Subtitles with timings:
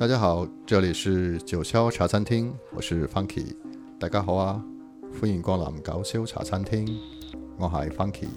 [0.00, 3.54] 大家好，这里是九霄茶餐厅，我是 Funky。
[3.98, 4.64] 大家好啊，
[5.20, 6.98] 欢迎光临九霄茶餐厅，
[7.58, 8.28] 我係 Funky。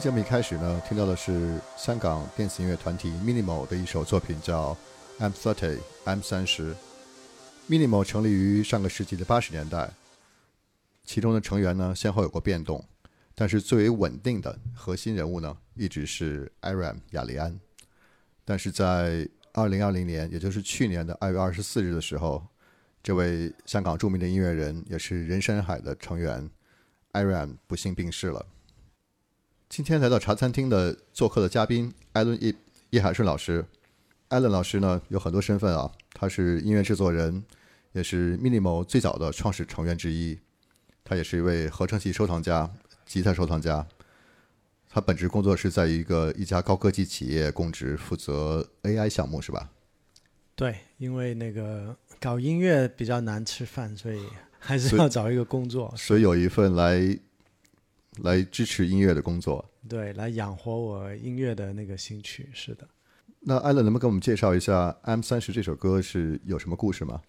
[0.00, 4.76] 节目一开始呢，听到的是香港电子音乐团体 Minimal 的一首作品，叫
[5.22, 6.74] 《I'm Thirty》，I'm 三十。
[7.68, 9.90] Minimal 成立于上个世纪的八十年代，
[11.04, 12.84] 其中的成员呢先后有过变动，
[13.34, 17.58] 但是最为稳定的核心人物呢一直是 Iram 亚利安。
[18.44, 22.46] 但是在二零二零年，也就是去年的二月二十四日的时候，
[23.02, 26.50] 这位香港著名的音乐人，也是人山人海的成员
[27.12, 28.44] Iram 不幸病逝了。
[29.68, 32.54] 今天来到茶餐厅的做客的嘉宾艾伦叶
[32.90, 33.64] 叶海顺老师，
[34.28, 37.44] 艾伦老师呢有很多身份啊，他是音乐制作人，
[37.92, 40.38] 也是 Minimal 最早的创始成员之一，
[41.04, 42.70] 他也是一位合成器收藏家、
[43.04, 43.86] 吉他收藏家。
[44.88, 49.70] 他本职工作是在一个一家高科技企业供职，负责 AI 项目，是吧？
[50.54, 54.24] 对，因为那个搞音乐比较难吃饭，所以
[54.58, 55.92] 还是要找一个工作。
[55.96, 57.18] 所以有一份来
[58.22, 62.48] 来支持音乐的工作，对，来养活我音乐的那个兴趣。
[62.52, 62.86] 是的。
[63.40, 67.20] 那艾伦能不能给我们介绍一下《M 三十》这首歌是有什么故事吗？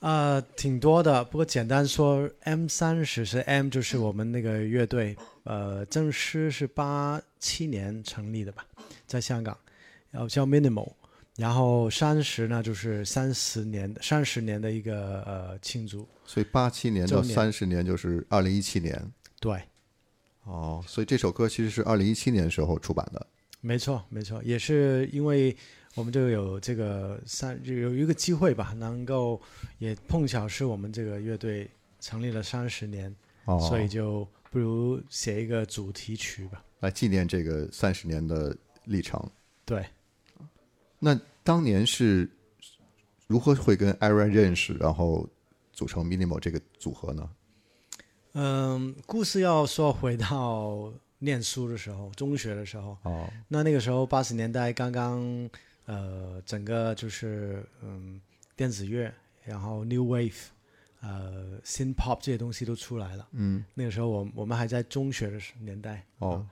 [0.00, 1.22] 啊，挺多的。
[1.24, 5.16] 不过简单说，M 三十是 M，就是我们那个乐队。
[5.44, 8.66] 呃，正式是八七年成立的吧，
[9.06, 9.56] 在香港，
[10.10, 10.92] 然后叫 Minimal。
[11.36, 16.08] 然后三十呢，就是三十年三十年的一个呃庆祝。
[16.24, 18.98] 所以八七年到三十年就是二零一七年。
[19.44, 19.62] 对。
[20.44, 23.26] 哦，所以这首歌其实是二零一七年时候出版的。
[23.60, 25.54] 没错，没错，也是因为
[25.94, 29.38] 我们就有这个三有一个机会吧，能够
[29.78, 31.70] 也碰巧是我们这个乐队
[32.00, 33.14] 成立了三十年，
[33.44, 34.26] 哦所以就。
[34.50, 39.20] 不如写一个主题曲吧，来纪念这个三十年的历程。
[39.64, 39.84] 对，
[41.00, 42.30] 那当年是
[43.26, 45.28] 如何会跟 Aaron 认识，然后
[45.72, 47.28] 组成 Minimal 这个组合呢？
[48.34, 52.96] 嗯，故事要说回到念书的时候，中学的时候。
[53.02, 53.28] 哦。
[53.46, 55.50] 那那个时候八十年代刚刚，
[55.86, 58.20] 呃，整个就是嗯
[58.56, 59.12] 电子乐，
[59.44, 60.46] 然后 New Wave。
[61.00, 63.28] 呃，新 pop 这些东西都出来了。
[63.32, 66.02] 嗯，那个时候我我们还在中学的年代。
[66.18, 66.44] 哦，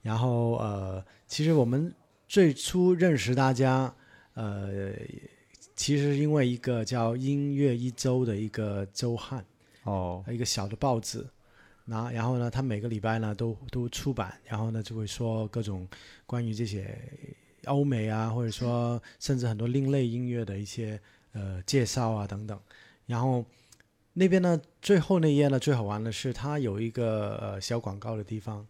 [0.00, 1.94] 然后呃，其实我们
[2.26, 3.94] 最初认识大家，
[4.32, 4.92] 呃，
[5.76, 9.44] 其实因为一个叫《音乐一周》的一个周刊。
[9.88, 10.24] 哦。
[10.28, 11.26] 一个小的报纸，
[11.84, 15.88] 那然后呢，他每个礼拜呢都都出版，然后呢就会说各种
[16.26, 16.96] 关于这些
[17.64, 21.00] 欧美啊，或者说甚至很多另类音乐的一些
[21.32, 22.58] 呃介绍啊等等，
[23.06, 23.44] 然后。
[24.14, 28.66] 那边呢，最后那页呢，最好玩的是它有一个呃小广告的地方，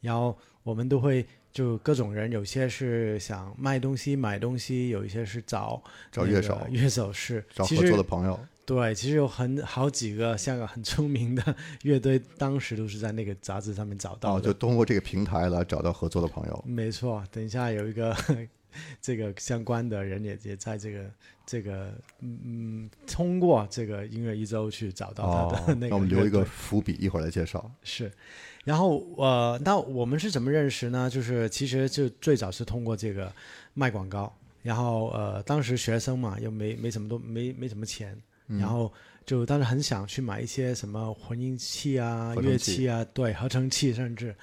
[0.00, 5.82] 然后我们都会就各种人，有些是想卖东西、买东西，有一些是找
[6.12, 8.38] 找乐手，乐手是找合作的朋友。
[8.64, 14.36] 对，其实有很好几个香港很出名的 乐队，当时都是在那个杂志上面找到。
[14.36, 16.64] 哦，就通过这个平台来找到合作的朋友。
[16.66, 18.16] 没错，等一下有一个
[19.00, 21.10] 这个相关的人也也在这个。
[21.44, 25.88] 这个嗯嗯，通过这个音乐一周去找到他的那个。
[25.88, 27.68] 那我们留一个伏笔，一会儿来介绍。
[27.82, 28.10] 是，
[28.64, 31.10] 然后呃，那我们是怎么认识呢？
[31.10, 33.30] 就是其实就最早是通过这个
[33.74, 34.32] 卖广告，
[34.62, 38.16] 然后呃，当时学生嘛，又没没什么都没没什么钱，
[38.58, 38.92] 然后
[39.26, 44.34] 就当时很想去买一些什么混音器啊、乐器啊，对，合成器甚至，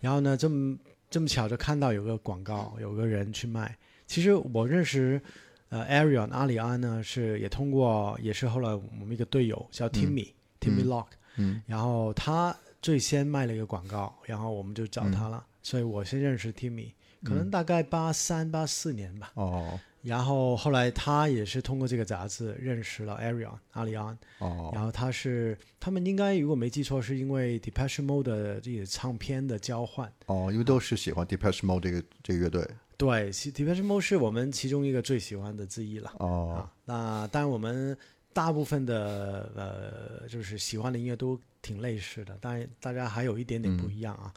[0.00, 0.76] 然后呢，这么
[1.10, 3.76] 这么巧就看到有个广告，有个人去卖。
[4.06, 5.20] 其实我认识。
[5.68, 16.92] 呃，Arion 阿里安呢是也通过，也是后来我们一个队友叫 Timmy，Timmy Lock，嗯，然后他最先卖了一个广告，然后我们就找他了，所以我先认识 Timmy，
[17.24, 19.76] 可能大概八三八四年吧，哦，
[20.06, 32.64] 然后后来他也是通过这个杂志认识了 Arion 阿里安，哦，然后他是他们应该如果没记错，是因为 Depeche Mode 的这个唱片的交换，哦，因为都是喜欢 Depeche Mode 这个这个乐队。
[32.96, 36.12] 对，Depeche Mode 是我们其中一个最喜欢的之一了。
[36.18, 37.96] 哦，那当然我们
[38.32, 44.32] 大部分的呃，就是喜欢的音乐都挺类似的，当然大家还有一点点不一样啊。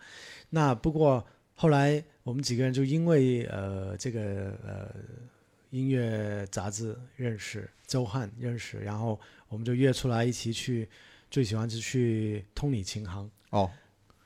[0.49, 1.23] 那不过
[1.53, 4.95] 后来我们几个人就因为呃这个呃
[5.69, 10.87] 音乐杂志认识，周汉认识，然后我们就约出来一起去，
[11.29, 13.69] 最喜欢是去通里琴行哦，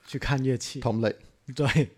[0.08, 0.80] 去看乐器。
[0.80, 1.14] 通礼。
[1.54, 1.90] 对，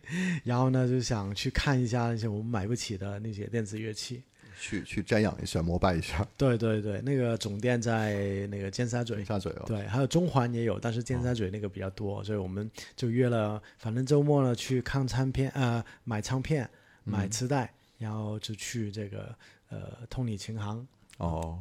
[0.43, 4.23] 然后呢就想去看一下那些我们买不起的那些电子乐器，
[4.59, 6.27] 去去瞻仰一下，膜拜一下。
[6.35, 9.13] 对对对，那个总店在那个尖沙咀。
[9.17, 9.63] 尖沙咀哦。
[9.67, 16.67] 对，还有中环也有，但是尖沙咀那个比较多，所以我们就约了，反正周末呢去看唱片，呃，买唱片，
[17.03, 19.35] 买磁带，然后就去这个
[19.69, 20.87] 呃通理琴行。
[21.17, 21.59] 哦。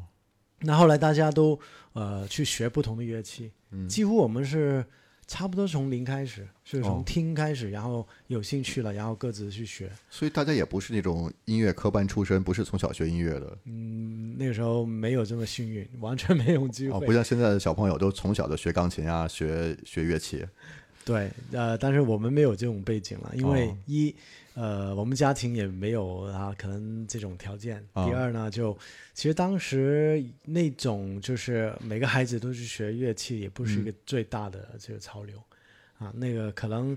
[0.61, 1.59] 那后来大家都
[1.93, 3.53] 呃去学不同的乐器，
[3.89, 4.85] 几乎我们是。
[5.27, 9.91] 差不多从零开始，是从听开始，然后有兴趣了，然后各自去学。
[10.11, 13.59] 所以大家也不是那种音乐科班出身，不是从小学音乐的。
[13.65, 16.99] 嗯，那个时候没有这么幸运，完全没有机会。
[16.99, 20.47] 哦，不像现在的小朋友都从小就学钢琴啊，学学乐器。
[21.07, 24.15] 对，呃，但是我们没有这种背景了，因为一。
[24.55, 27.85] 呃，我们家庭也没有啊，可能这种条件。
[27.93, 28.77] 第二呢，就
[29.13, 35.37] 其实当时那种就是每个孩子都去学乐器，也不是一个最大的这个潮流
[35.99, 36.13] 啊。
[36.17, 36.97] 那个可能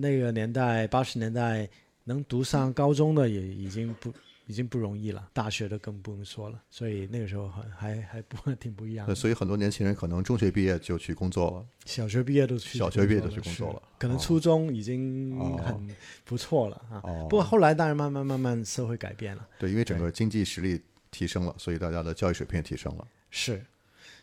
[0.00, 1.68] 那个年代八十年代
[2.04, 4.12] 能读上高中的也已经不。
[4.50, 9.14] 已经不容易了，大学的更不用说了，所以那个时候还还还不挺不一样。
[9.14, 15.88] 所以很多年轻人可能中学毕业就去工作了，小学毕业都去，小学毕业就去工作了，可能初中已经很
[16.24, 17.00] 不错了啊。
[17.28, 23.06] 不过后来当然慢慢慢慢社会改变了，对，因为整个经济实力提升了，所以大家的教育水平也提升了。
[23.30, 23.64] 是，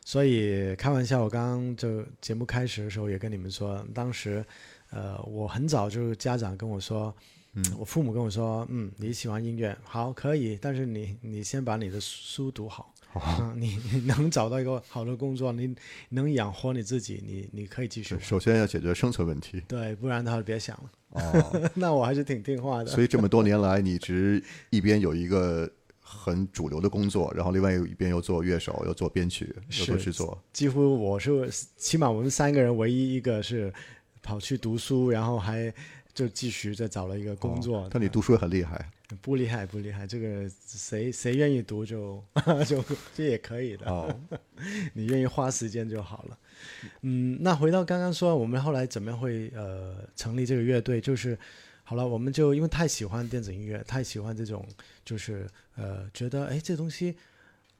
[0.03, 4.45] 所以开玩笑，我刚刚就节目开始的时候也跟你们说，当时
[4.89, 7.15] 呃我很早就家长跟我说。
[7.57, 15.75] 嗯，我父母跟我说，嗯，你喜欢音乐，好，可以，但是你你先把你的书读好，啊， 你你能找到一个好的工作，你
[16.09, 18.15] 能养活你自己，你你可以继续。
[18.19, 19.59] 首先要解决生存问题。
[19.67, 20.91] 对，不然的话别想了。
[21.09, 22.85] 哦， 那我还是挺听话的。
[22.91, 25.67] 所以这么多年来，你一直一边有一个
[25.99, 30.39] 很主流的工作，然后另外一边又做乐手，又做编曲，又做制作。
[30.53, 33.73] 几乎我是起码我们三个人唯一一个是
[34.21, 35.73] 跑去读书，然后还。
[36.17, 37.87] 就继续再找了一个工作。
[37.91, 38.89] 但你读书也很厉害。
[39.21, 40.07] 不厉害，不厉害。
[40.07, 42.23] 这个谁谁愿意读就
[42.67, 42.83] 就
[43.15, 43.85] 这也可以的。
[43.85, 44.19] 哦。
[44.93, 46.37] 你愿意花时间就好了。
[47.01, 50.99] 嗯，那回到刚刚说，我们后来怎么样会呃成立这个乐队？
[50.99, 51.37] 就是
[51.83, 54.67] 好了，我们就因为太喜欢电子音乐，太喜欢这种，
[55.05, 57.15] 就是呃觉得哎这东西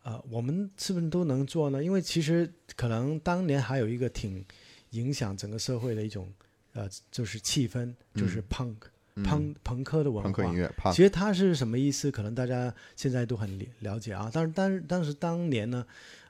[0.04, 1.84] 呃我们是不是都能做呢？
[1.84, 4.46] 因为其实可能当年还有一个挺
[4.92, 6.32] 影响整个社会的一种。
[6.78, 8.76] 呃，就是气氛，就是 punk
[9.24, 10.30] punk 朋克的文化。
[10.30, 12.12] 朋克音乐，其实它是什么意思？
[12.12, 14.30] 可能大家现在都很了解啊。
[14.32, 15.84] 但是，但是，但是当年呢，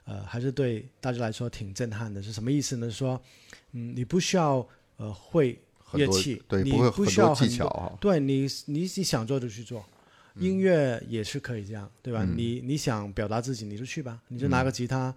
[0.06, 2.22] 呃，还是对大家来说挺震撼的。
[2.22, 2.90] 是什么意思呢？
[2.90, 3.20] 说，
[3.72, 5.60] 嗯，你不需要呃会
[5.92, 9.84] 乐器，对，你不需要技巧，对你，你你想做就去做。
[10.36, 12.24] 音乐也是可以这样，对吧？
[12.24, 15.14] 你你想表达自己，你就去吧，你就拿个吉他，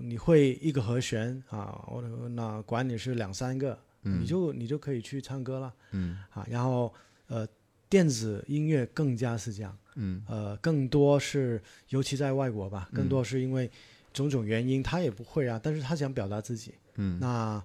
[0.00, 3.78] 你会一个和弦啊，我那管你是两三个。
[4.06, 6.92] 你就你就可以去唱歌了，嗯，啊，然后
[7.26, 7.46] 呃，
[7.88, 13.70] 电子音乐更加是这样，嗯，呃，更多是尤其在外国吧，更多是因为
[14.12, 17.62] 种种原因，他也不会啊，但是他想表达自己，嗯，那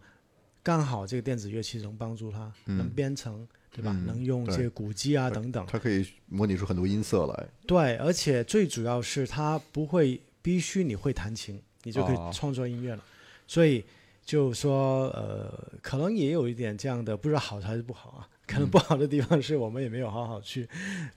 [0.64, 3.92] 刚好这个电子乐器能帮助他，能编程，对吧？
[4.06, 13.04] 能用这些鼓机啊等等，它可以模拟出很多音色来，对，而且最主要是它不会必须你会弹琴，你就可以创作音乐了，
[13.48, 13.84] 所以。
[14.24, 18.28] 就说呃，可能也有一点这样的，不知道好还是不好啊。
[18.48, 20.68] 可能不好的地方是我们也没有好好去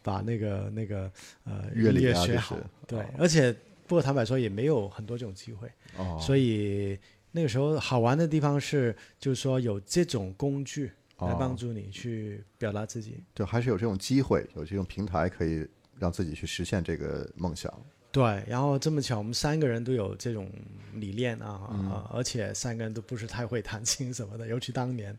[0.03, 1.11] 把那个那个
[1.45, 2.57] 呃乐理学好。
[2.87, 3.53] 对，而且
[3.89, 5.69] 不过坦白说也没有很多这种机会。
[5.97, 6.17] 哦。
[6.21, 6.97] 所以
[7.33, 13.23] 那个时候好玩的地方是，就是说有这种工具来帮助你去表达自己。
[13.35, 15.67] 就还是有这种机会，有这种平台可以
[15.99, 17.73] 让自己去实现这个梦想。
[18.15, 20.49] 对，然后这么巧，我们三个人都有这种
[20.93, 25.19] 理念啊，而且三个人都不是太会弹琴什么的，尤其当年，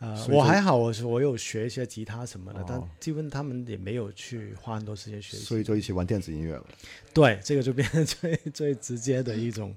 [0.00, 6.64] 呃，我还好，我是我有学一些吉他什么的，但基本他们也没有去花很多时间学习，所以就一起玩电子音乐了。
[7.14, 9.72] 对，这个就变成最 最直接的一种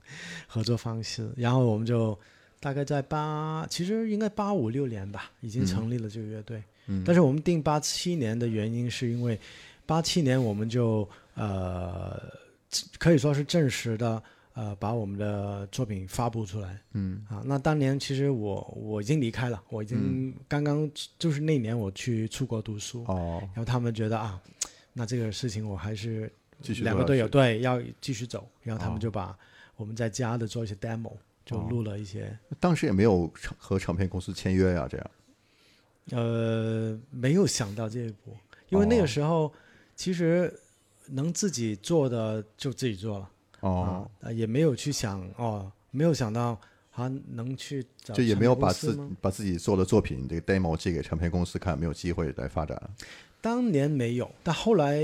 [0.48, 1.30] 合作方式。
[1.38, 2.18] 然后我们就
[2.60, 6.64] 大概在八，其实应该八五六年吧，已经成立了这个乐队。
[6.88, 9.40] 嗯，但是我们定八七年的原因是因为
[9.86, 11.08] 八七年我们就。
[11.40, 12.22] 呃，
[12.98, 14.22] 可以说是正式的，
[14.56, 16.78] 呃，把我们的作品发布出来。
[16.92, 23.06] 嗯，啊，那当年其实我我已经离开了，我已经刚刚就是那年我去出国读书。
[23.08, 23.40] 哦。
[23.54, 24.38] 然后他们觉得啊，
[24.92, 26.30] 那这个事情我还是
[26.82, 29.34] 两个队友对要继续走，然后他们就把
[29.78, 31.14] 我们在家的做一些 demo，
[31.46, 32.38] 就录了一些。
[32.60, 35.12] 当时也没有和唱片公司签约呀，这样。
[36.12, 38.36] 呃，没有想到这一步，
[38.68, 39.54] 因为那个时候
[39.96, 40.54] 其实。
[41.12, 43.30] 能自己做的就自己做了，
[43.62, 52.82] 哦，也没有去想哦，没有想到还能去找就也没有把自把自己做的作品这个 demo 寄给唱片公司看，没有机会来发展。
[53.42, 55.00] 当年没有，但后来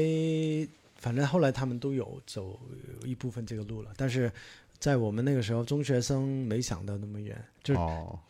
[0.97, 2.59] 反正后来他们都有走
[3.03, 4.31] 一部分这个路了，但是
[4.77, 7.79] 在我们那个时候，中学生没想到那么远，就是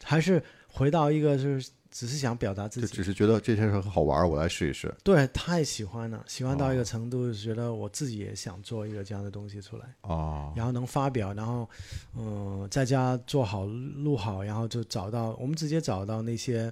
[0.03, 4.93] 还是回到一个就是只是想表达自己，就只是觉得这件事很好玩，我来试一试。
[5.01, 9.85] 对，太喜欢了，喜欢到一个程度，觉得我自己也想做一个这样的东西出来。
[10.01, 11.69] 哦，然后能发表，然后
[12.13, 16.69] 嗯，在家做好录好，然后就找到我们直接找到那些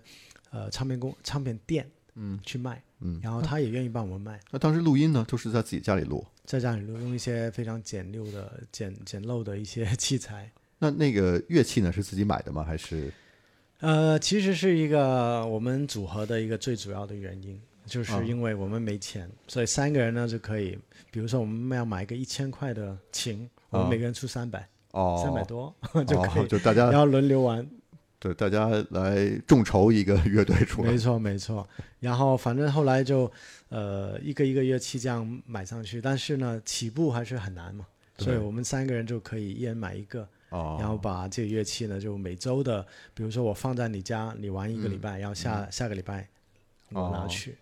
[0.52, 4.38] 呃唱片公唱片店，嗯，去卖，嗯，然后他也愿意帮我们卖。
[4.52, 10.52] 那当时录音呢，都是在自己家里录，在家里录，用一些非常简陋的、简简陋的一些器材。
[10.80, 12.62] 那那个乐器呢，是自己买的吗？
[12.62, 13.10] 还是？
[13.80, 20.80] 呃，其实是一个我们组合的一个最主要的原因，就是因为我们没钱，所以三个人呢就可以，
[21.12, 25.74] 比如说我们要买一个一千块的琴，我们每个人出三百，哦，三百多
[26.08, 27.68] 就可以，就大家然后轮流玩，
[28.20, 31.68] 对，大家来众筹一个乐队出来，没错没错。
[32.00, 33.30] 然后反正后来就
[33.68, 37.86] 呃一个一个乐器这样买上去，但是呢起步还是很难嘛，
[38.18, 40.26] 所以我们三个人就可以一人买一个。
[40.80, 46.28] 然后把这个乐器呢，就每周的，比如说我放在你家，你玩一个礼拜，然后下下个礼拜
[46.90, 47.56] 我拿去。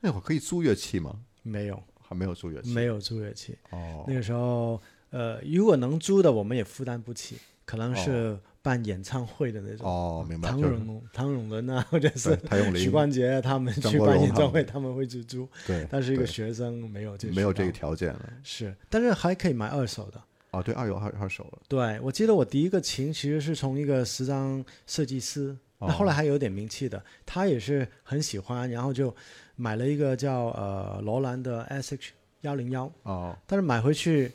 [0.00, 1.20] 那会儿可以租乐器吗？
[1.42, 2.72] 没有，还没有租乐器。
[2.72, 3.56] 没有租乐器。
[3.70, 4.04] 哦。
[4.06, 9.86] 那个时候，呃，如果能租的，我们也负担不起，可能是办演唱会的那种。
[9.86, 10.48] 哦，明白。
[10.48, 12.38] 唐永唐荣伦啊， 或者是
[12.76, 15.48] 许冠杰他们去办演唱会，他们会去租。
[15.66, 15.86] 对。
[15.90, 18.32] 但是一个学生没有这没有这个条件了。
[18.42, 20.22] 是，但是还可以买二手的。
[20.50, 21.58] 哦，对，二有二二手了。
[21.68, 29.14] 对，我记得我第一个琴其实是从一个时装设计师，那后来还有点名气的，他也是很喜欢，然后就
[29.56, 32.90] 买了一个叫呃罗兰的 S H 幺零幺。
[33.02, 33.36] 哦。
[33.46, 34.32] 但是买回去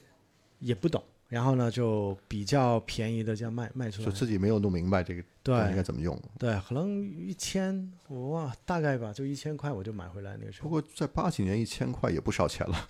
[0.59, 4.05] 也不懂，然后呢就比较便宜的这样卖卖出来。
[4.05, 6.17] 就自己没有弄明白这个对应该怎么用。
[6.37, 10.63] 对，可能一千我忘了大概吧，就一千块我就买回来那个时候。
[10.63, 12.89] 不过在八几年一千块也不少钱了。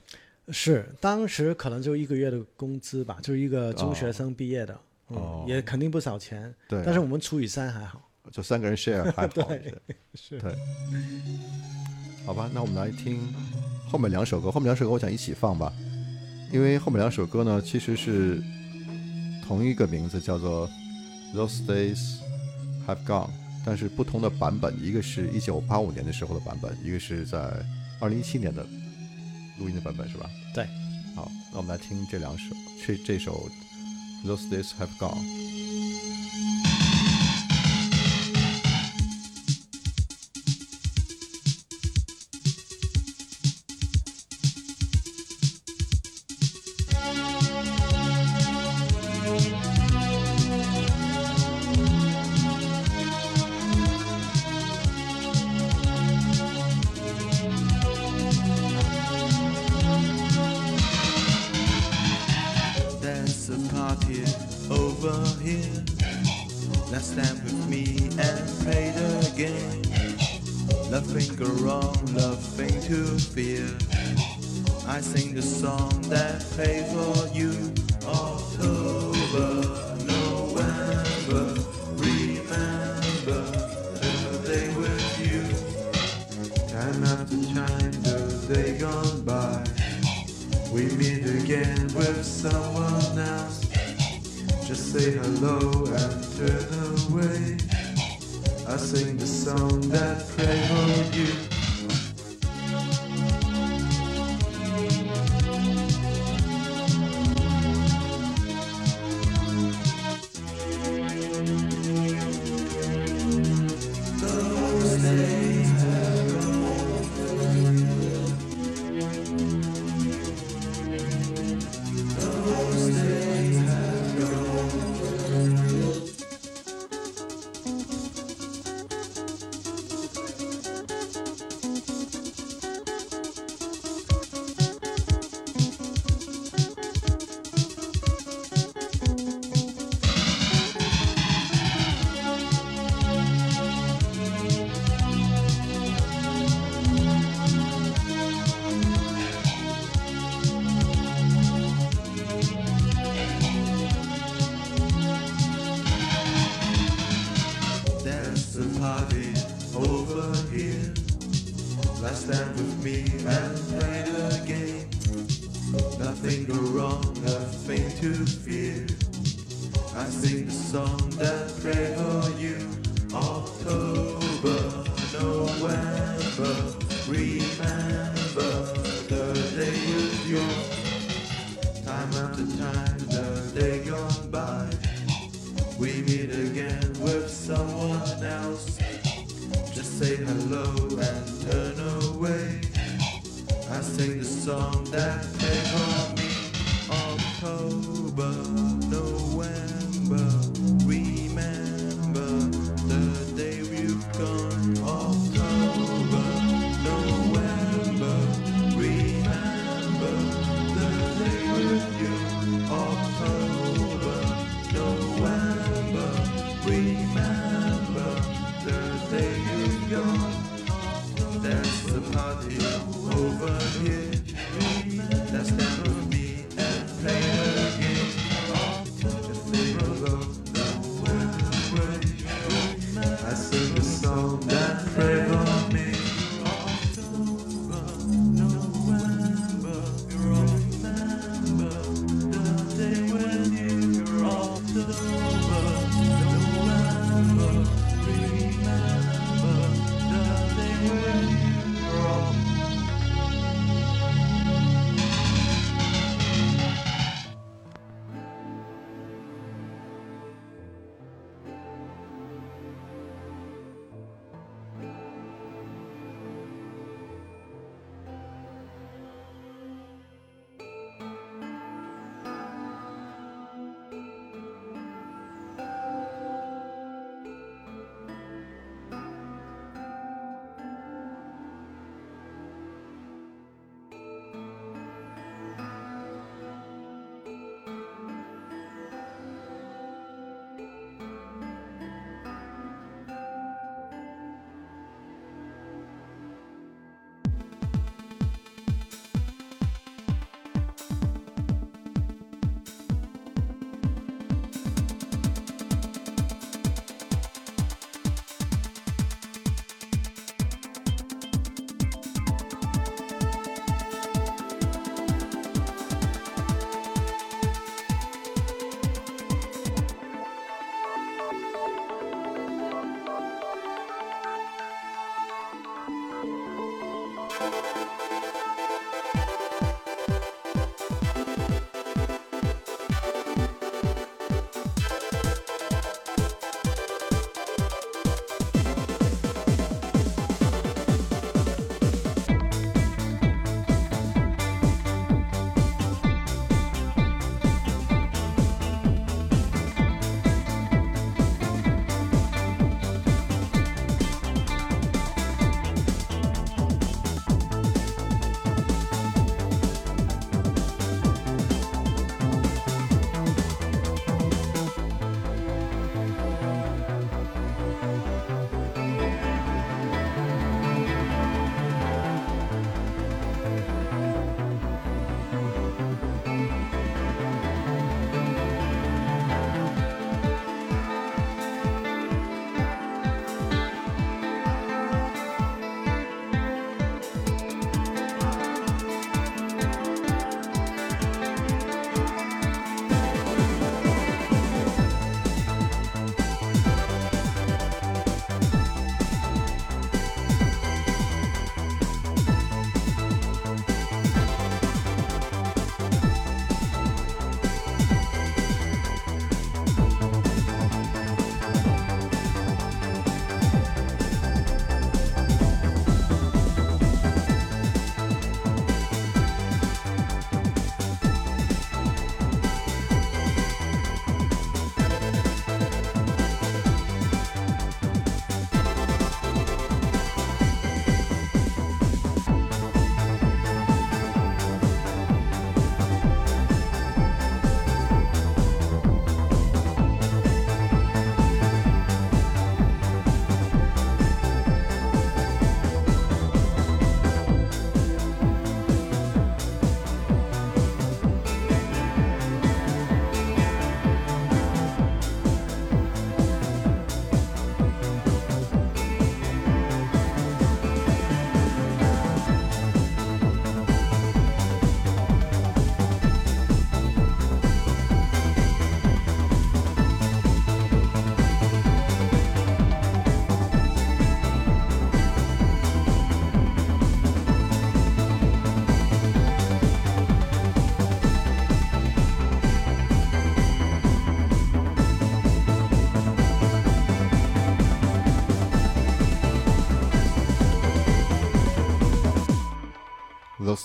[0.49, 4.77] 是，当时可能就一个月的工资吧，就是一个中学生毕业的，
[5.09, 6.53] 嗯，也肯定不少钱。
[6.67, 9.27] 对，但是我们除以三还好，就三个人 share 还好。
[9.27, 9.73] 对，
[10.15, 10.37] 是。
[10.39, 10.53] 对，
[12.25, 13.33] 好吧，那我们来听
[13.89, 14.51] 后面两首歌。
[14.51, 15.71] 后面两首歌我想一起放吧，
[16.51, 18.43] 因为后面两首歌呢其实是
[19.47, 20.67] 同一个名字，叫做
[21.33, 22.17] 《Those Days
[22.85, 23.27] Have Gone》，
[23.65, 27.65] 但是不同的版本，一个是一九八五年的时候的版本，一个是在
[28.01, 28.65] 二零一七年的。
[29.63, 30.29] 录音的版本是吧？
[30.53, 30.65] 对，
[31.15, 32.53] 好，那我们来听这两首，
[32.85, 33.49] 这这首
[34.27, 35.23] 《Those Days Have Gone》。
[70.93, 73.65] Nothing go wrong, nothing to fear.
[74.87, 77.73] I sing the song that pays for you.
[78.05, 79.63] October,
[80.05, 81.45] November,
[81.97, 83.41] remember
[84.29, 85.41] the day with you.
[86.67, 89.65] Time after time, the day gone by.
[90.71, 93.65] We meet again with someone else.
[94.67, 96.77] Just say hello and turn
[97.09, 97.72] away.
[98.73, 101.42] I sing the song that prevailed you.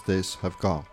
[0.09, 0.85] Days Have Gone。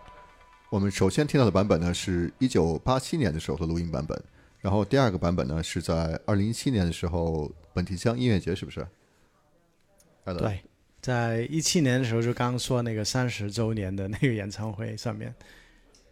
[0.68, 4.22] 我们首先听到的版本呢是一九八七年的时候的录音版本，
[4.60, 8.86] 然后第二个版本呢是在二零一七年的时候本提江音乐节，是不是？
[10.24, 10.60] 对，
[11.00, 15.34] 在一七年的时候就刚说那个三十周年的那个演唱会上面。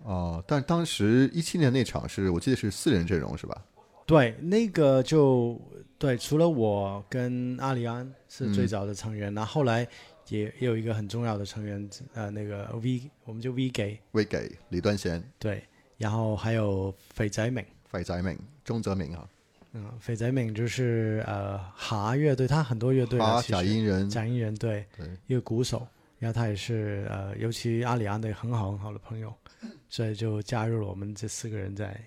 [0.05, 3.63] 哦，但当时一七年那场是我记得是四人阵容是吧？
[4.07, 5.61] 对，那个就
[5.99, 9.87] 对，除了我跟阿里安是最早的成员，那、后来
[10.29, 13.99] 也也有一个很重要的成员，呃，那个 V，我们就 V 给。
[14.13, 15.63] V 给、李端贤、对，
[15.97, 19.29] 然后还有肥仔明，肥仔明、钟泽明啊，
[19.73, 23.53] 嗯，肥仔明就是呃哈乐队，他很多乐队啊，哈其实。
[23.53, 25.87] 假音人，假音人对，对，一个鼓手，
[26.19, 29.35] 然后他也是呃，尤其阿里安的很好很好的朋友，
[29.89, 32.01] 所以就加入了我们这四个人在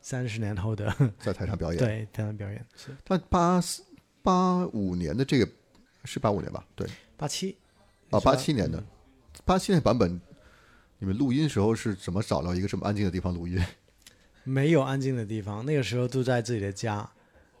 [0.00, 1.78] 三十年后的在台上表演。
[1.82, 2.90] 对台上表演，是。
[3.04, 3.82] 但八四
[4.22, 5.48] 八五年的这个
[6.04, 6.64] 是八五年吧？
[6.74, 7.56] 对，八七
[8.12, 8.82] 啊，八七年的，
[9.44, 10.20] 八七年版本，
[10.98, 13.58] 你们录音时候是怎么找到一个这么安静的地方录音？
[14.44, 17.08] 没有安静的地方，那个时候都在自己的家，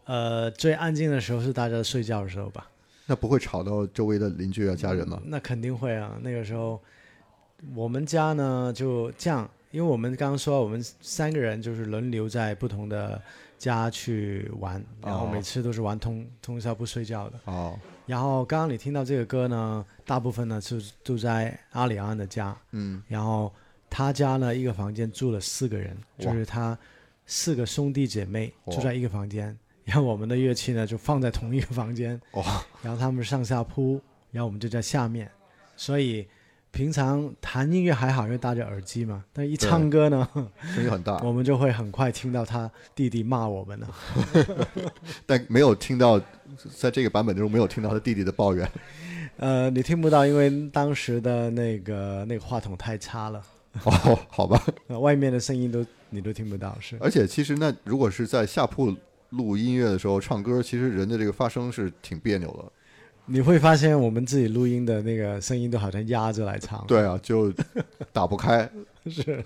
[0.04, 2.68] 呃，最安静的时候是大家睡觉的时候吧。
[3.06, 5.20] 那不会吵到周围的邻居啊、家人吗？
[5.24, 6.80] 那肯定会啊，那个时候
[7.74, 13.20] 我们家呢就这样，因为我们刚刚说我们三个人就是轮流在不同的
[13.58, 17.40] 家去玩，然后哦每次都是玩通通宵不睡觉的。
[17.44, 23.52] 哦，然后刚刚你听到这个歌呢，大部分呢是住在阿里安的家，嗯，然后
[23.88, 26.76] 他家呢一个房间住了四个人，就是他
[27.26, 32.44] 四个兄弟姐妹住在一个房间，然后我们的乐器呢就放在同一个房间，哦
[32.82, 35.30] 然后他们上下铺，然后我们就在下面，
[35.76, 36.26] 所以
[36.72, 40.26] 平常弹音乐还好，因为戴着耳机嘛，但一唱歌呢，
[40.74, 43.88] 声音很大， 我们就会很快听到他弟弟骂我们了。
[45.26, 46.18] 但没有听到，
[46.74, 48.66] 在这个版本中没有听到他弟弟的抱怨。
[49.36, 53.42] 呃，你听不到，因为当时的那个那个话筒太差了，
[53.84, 54.62] 哦，好吧。
[54.86, 56.96] 呃，外面的声音都你都听不到，是。
[57.00, 58.96] 而且其实那如果是在下铺
[59.28, 62.72] 录音乐的时候唱歌，其实人的这个发声是挺别扭的。
[63.26, 67.52] 你会发现我们自己录音的那个声音都好像压着来唱。，对啊，就
[68.12, 68.68] 打不开。
[69.06, 69.44] 是。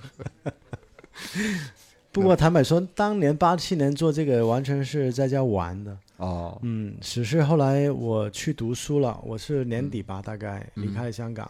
[2.12, 5.96] 不过坦白说，当年八七年做这个完全是在家玩的。
[6.16, 11.44] 哦，嗯，只是后来我去读书了，我是年底吧，大概离开了香港，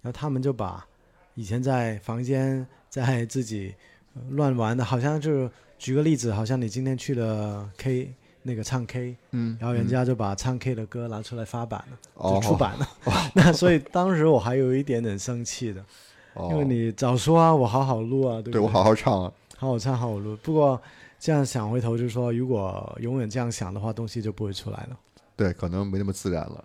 [0.00, 0.86] 然后他们就把
[1.34, 3.74] 以前在房间在自己
[4.14, 8.10] 呃乱玩的，好像就是举个例子，好像你今天去了 K
[8.48, 12.88] 那个唱 K，嗯，然后人家就把唱 K 的歌拿出来发版了，哦就出版了。
[13.36, 15.84] 那所以当时我还有一点点生气的，
[16.32, 19.32] 哦，因为你早说啊，我好好录啊，对不对我好好唱啊。
[19.58, 20.34] 好好唱，好好录。
[20.42, 20.80] 不过
[21.18, 24.96] 这样想回头就是说，如果永远这样想的话，东西就不会出来了。
[25.36, 26.64] 对，可能没那么自然了。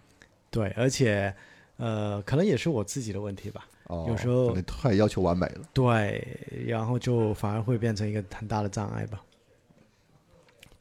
[0.50, 1.34] 对，而且
[1.78, 3.66] 呃，可能也是我自己的问题吧。
[3.88, 5.62] 哦，有时候可能太要求完美了。
[5.74, 6.26] 对，
[6.68, 9.20] 然后就反而会变成一个很大的障碍吧。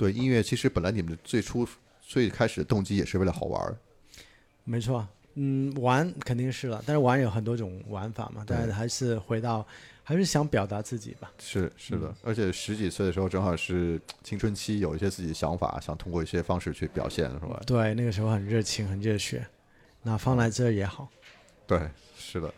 [0.03, 1.65] 对，音乐其实本来你们最初
[2.01, 3.77] 最开始的动机也是为了好玩儿。
[4.65, 9.65] 没错，嗯，玩肯定是了，但是玩有很多种玩法嘛，但是还是回到，
[10.03, 11.31] 还是想表达自己吧。
[11.38, 17.62] 是是嗯的，而且十几岁的时候正好是青春期，有一些自己的想法，想通过一些方式去表现，是吧？
[17.65, 19.47] 对，那个时候很热情，很热血，
[20.03, 21.09] 那放在这儿也好。
[21.65, 21.88] 对，
[22.19, 22.53] 是的。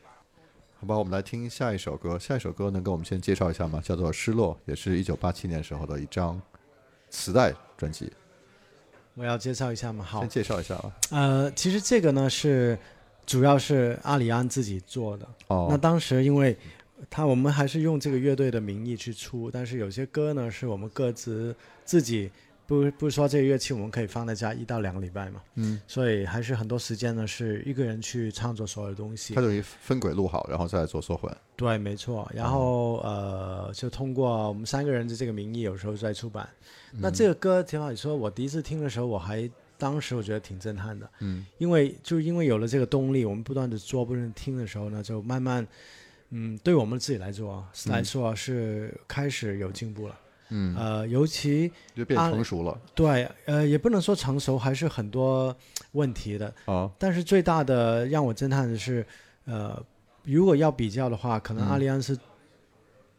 [0.80, 2.18] 好吧，我们来听下一首歌。
[2.18, 3.82] 下一首歌能给我们先介绍一下吗？
[3.84, 6.40] 叫做《失落》，也是一九八七年时候的一张
[7.14, 8.12] 磁带专辑。
[9.14, 10.92] 我要介绍一下嘛，好先，介绍一下吧。
[11.12, 12.76] 呃，其实这个呢是
[13.24, 15.24] 主要是阿里安自己做的。
[15.46, 16.56] 哦那哦，当时因为
[17.08, 22.28] 他我们还是用这个乐队的名义去出，但是有些歌呢是我们各自自己
[22.66, 29.40] 不不是说这个乐器我们可以放在家一到两个礼拜嘛，嗯，所以还是很多时间呢是一个人去创作所有东西它。
[29.40, 31.30] 等于分轨录好，然后再做缩混。
[31.56, 32.30] 对，没错。
[32.34, 36.48] 然后呃，就通过我们三个人的这个名义，有时候在出版。
[36.92, 45.66] 那这个歌，挺好你说我第一次听的时候，我还当时我觉得挺震撼的，嗯，因为就因为有了这个动力，我们不断的做，不断听的时候呢，就慢慢，
[46.30, 50.14] 嗯，对我们自己来说啊来说啊是开始有进步了。
[50.14, 52.80] 嗯，呃，尤其就变成熟了。
[52.94, 55.54] 对，呃，也不能说成熟，还是很多
[55.92, 56.52] 问题的。
[56.66, 56.90] 啊。
[56.98, 59.04] 但是最大的让我震撼的是，
[59.46, 59.82] 呃，
[60.22, 61.68] 如果要比较的话，可能嗯。
[61.68, 62.16] 阿利安是、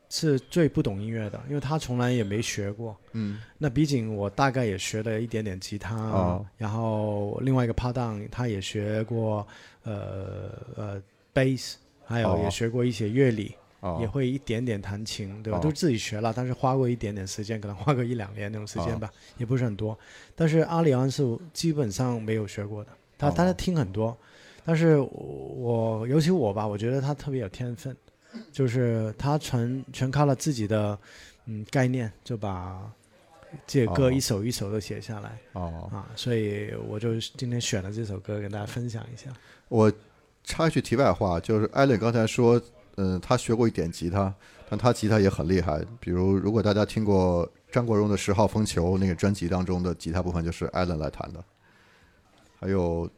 [0.10, 2.96] 是最不懂音乐的，因为他从来也没学过。
[3.14, 9.46] 嗯，那毕竟我大概也学了一点点吉他，哦然后另外一个拍档他也学过
[9.84, 11.02] 呃呃
[11.34, 11.74] bass，
[12.06, 15.60] 还有哦也学过一些乐理，哦，也会一点点弹琴，对吧？
[15.60, 19.96] 哦都自己学了，但是花过一点点时间，可能花个一两年那种时间吧，也不是很多。
[20.36, 24.18] 但是阿里安是基本上没有学过的，他哦他在听很多，
[24.66, 27.96] 但是我尤其我吧，我觉得他特别有天分，
[28.52, 30.98] 就是他全全靠了自己的
[31.46, 32.92] 嗯概念，就把
[33.68, 39.30] 这些歌哦一首一首的写下来、哦，啊，所以我就今天选了这首歌跟大家分享一下。
[39.70, 39.92] 我
[40.44, 42.62] 插一句题外话，就是艾伦刚才说，
[42.98, 44.34] 嗯、他学过一点吉他，
[44.70, 45.84] 但他吉他也很厉害。
[46.00, 51.44] 比如，如果大家听过张国荣的《十号风球》那个专辑当中的吉他部分，就是艾伦来弹的。
[52.60, 53.10] 还有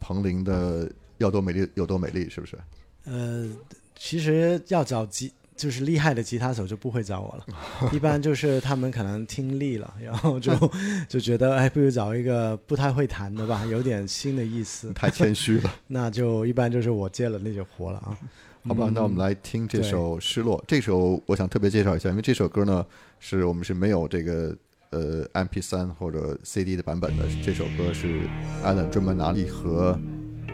[0.00, 0.86] 彭羚的
[1.18, 2.58] 《要多美丽有多美丽》，是不是？
[3.04, 3.48] 呃，
[3.96, 10.52] 其实要找吉就是厉害的吉他手就不会找我了，一般就是他们可能听腻了，然后就
[11.08, 15.74] 就觉得哎，不如找一个不太会弹的吧，有点新的意思，太谦虚了。
[15.88, 18.16] 那就一般就是我接了那些活了啊。
[18.66, 20.58] 好吧，那我们来听这首《失落》。
[20.66, 22.84] 这首我想特别介绍一下，因为这首歌呢
[23.18, 24.54] 是我们是没有这个
[24.90, 27.24] 呃 MP 3或者 CD 的版本的。
[27.42, 28.20] 这首歌是
[28.64, 29.98] Alan 专门拿了一盒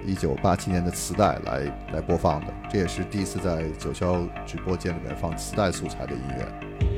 [0.06, 6.93] 1987年的磁带来来播放的，这也是第一次在九霄直播间里面放磁带素材的音乐。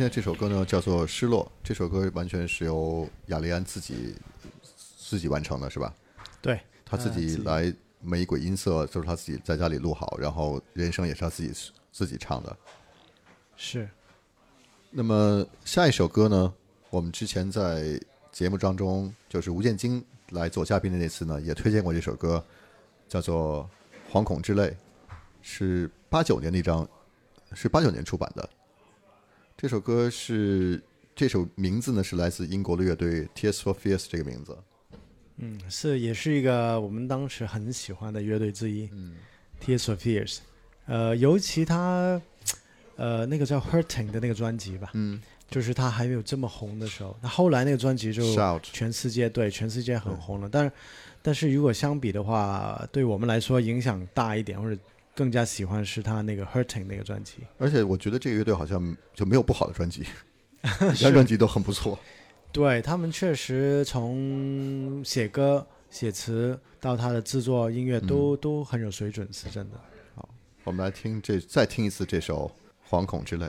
[0.00, 1.44] 才听的这首歌呢，叫做《失落》。
[1.62, 4.14] 这首歌完全是由雅利安自己
[4.96, 5.94] 自己完成的，是吧？
[6.40, 7.70] 对，他自己来
[8.00, 11.52] 每一轨音色都是他自己在家里录好，然后人声也是他自己
[11.92, 12.56] 自己唱的。
[13.56, 13.86] 是
[14.90, 16.54] 那么下一首歌呢，
[16.88, 18.00] 我们之前在
[18.32, 22.42] 节目当中，就是吴建京来做嘉宾的那次呢，也推荐过这首歌，
[23.06, 23.68] 叫做
[24.14, 24.62] 《惶恐之泪》，
[25.42, 26.88] 是八九年的一张，
[27.52, 28.48] 是八九年出版的。
[29.60, 30.82] 这首歌是
[31.14, 34.56] 这首名字呢是来自英国的乐队 Tears for Fears 这个名字。
[35.36, 38.88] 嗯，是也是一个我们当时很喜欢的乐队之一。
[38.90, 39.16] 嗯
[39.62, 40.38] ，Tears for Fears，
[40.86, 42.18] 呃，尤其他
[42.96, 48.22] 呃那个叫 Hurting 的那个专辑吧，嗯，就是他还没有这么红的时候，那后来那个专辑就
[48.62, 50.48] 全世界对全世界很红了。
[50.50, 50.72] 但是
[51.20, 54.80] 但是如果相比的话，对我们来说影响大一点，或者
[55.20, 57.40] 更加喜欢是他那个 Hurting 那个专辑。
[57.58, 60.02] 而且我觉得这个乐队好像就没有不好的专辑，
[60.80, 61.98] 每张专辑都很不错。
[62.50, 69.78] 对他们确实从写歌、写词到他的制作音乐都、都很有水准，是真的。
[70.14, 70.26] 好
[70.64, 72.50] 我们来听这再听一次这首
[72.90, 73.44] 《惶恐之泪》。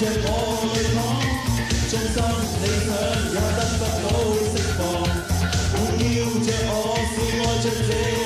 [0.00, 0.34] 着我
[0.72, 0.98] 對抗，
[1.90, 2.16] 纵心
[2.62, 2.90] 理想
[3.34, 4.08] 也得不到
[4.48, 4.80] 释放，
[5.76, 6.74] 環繞着我
[7.04, 8.19] 是爱着這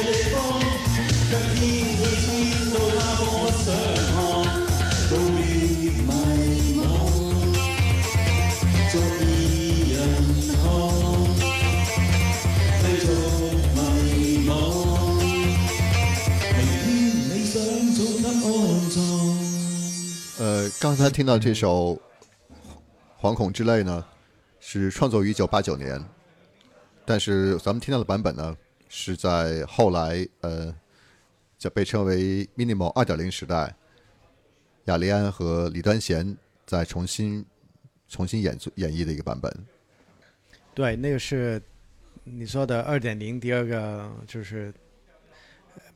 [20.80, 21.94] 刚才听到这首
[23.20, 24.04] 《惶恐之泪》呢，
[24.60, 26.02] 是创作于一九八九年，
[27.06, 28.56] 但是咱们听到的版本呢，
[28.88, 30.74] 是在后来呃，
[31.58, 33.74] 叫被称为 Minimal 二点零时代，
[34.84, 37.44] 雅利安和李端贤在重新
[38.08, 39.50] 重新演演绎的一个版本。
[40.74, 41.62] 对，那个是
[42.24, 44.72] 你说的二点零，第二个就是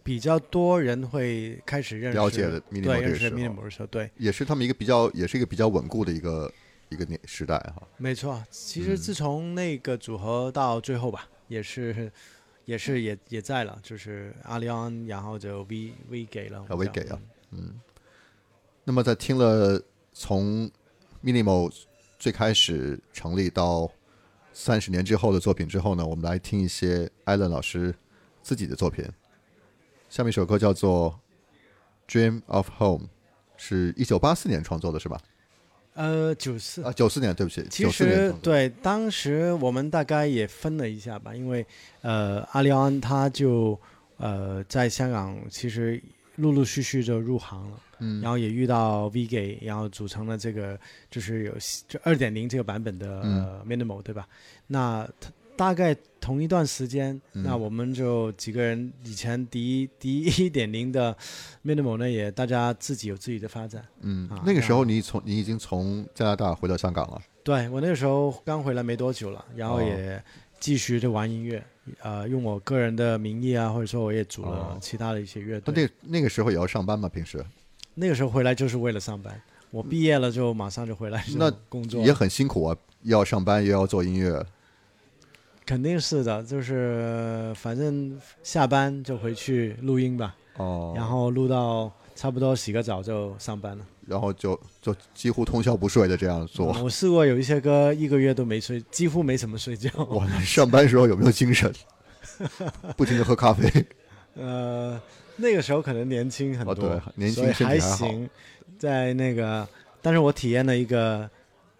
[0.09, 6.51] 比较多人会开始认识了解的 Minimal 对，认识这个时候 Minimal 的时候，对，也是他们一个比较，也是一个比较稳固的一个
[6.89, 7.87] 一个年时代哈。
[7.99, 8.43] 没错。
[8.51, 12.11] 其嗯实自从那个组合到最后吧，也是
[12.65, 17.79] 也是也也在了，就是阿里安，然后就 V V 给了，啊 V 给啊嗯
[18.85, 19.79] 那么在听了
[20.15, 20.71] 从
[21.23, 21.71] Minimal
[22.19, 23.93] 最开始成立到
[24.55, 27.95] 三十年之后的作品之后呢，我们来听一些艾伦老师
[28.43, 29.05] 自己的作品。
[30.09, 31.19] 下面一首歌叫做
[32.13, 33.07] 《Dream of Home》，
[33.57, 35.21] 是一九八四年创作的，是吧？
[35.95, 41.67] 呃，九四啊，九四年，对不起，其实对，当时我们大概也分了一下吧，因为
[42.03, 43.79] 呃，阿里安他就
[44.19, 46.01] 呃在香港其实
[46.37, 50.79] 陆陆续续就入行了，嗯然后也遇到 V Gay，然后组成了这个
[51.11, 51.53] 就是有
[51.89, 54.29] 就二点零这个版本的、嗯呃 Minimal 对吧？
[54.69, 61.17] 那他大概同一段时间，嗯那我们就几个人以前第一第一点零的
[61.65, 63.85] Minimal 呢，也大家自己有自己的发展。
[64.03, 70.23] 嗯啊，那个时候你从你已经从加拿大回到香港了，对我那个时候刚回来没多久了，然后哦也
[70.61, 71.61] 继续就玩音乐，
[72.03, 75.91] 呃，用我个人的名义啊，或者说我也组了哦其他的一些乐那队。
[76.03, 77.09] 那那个时候也要上班吗？
[77.09, 77.45] 平时
[77.95, 79.43] 那个时候回来就是为了上班，
[79.73, 84.41] 我毕业了就马上就回来那工作，也很辛苦啊，又要上班又要做音乐。
[85.69, 93.85] 肯定是的，就是反正下班就回去录音吧，哦，然后录到差不多洗个澡就上班了。
[94.07, 96.73] 然后就就几乎通宵不睡的这样做。
[96.73, 99.91] 嗯我试过有一些歌一个月都没睡，几乎没怎么睡觉。
[100.05, 101.71] 哇，那上班时候有没有精神？
[102.97, 103.71] 不停的喝咖啡。
[104.37, 104.99] 呃，
[105.37, 108.27] 那个时候可能年轻很哦多，对年轻还还行。
[108.79, 109.69] 在那个，
[110.01, 111.29] 但是我体验了一个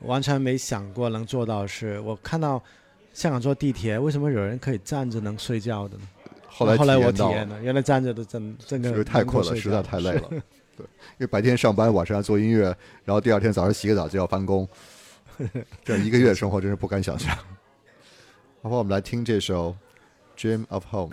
[0.01, 1.99] 完全没想过能做到的事。
[2.01, 2.63] 我看到
[3.19, 6.03] 香港坐地铁，为什么有人可以站着能睡觉的呢？
[6.47, 10.13] 后来后来我体验了，原来站着的真真的就是太困了，实在太累。
[10.13, 10.29] 了。
[10.79, 12.67] 对，因为白天上班，晚上要做音乐，
[13.05, 14.69] 然后第二天早上洗个澡就要翻工，
[15.85, 17.37] 这一个月的生活真是不敢想象。
[18.63, 19.75] 好吧，我们来听这首
[20.41, 21.11] 《Dream of Home》。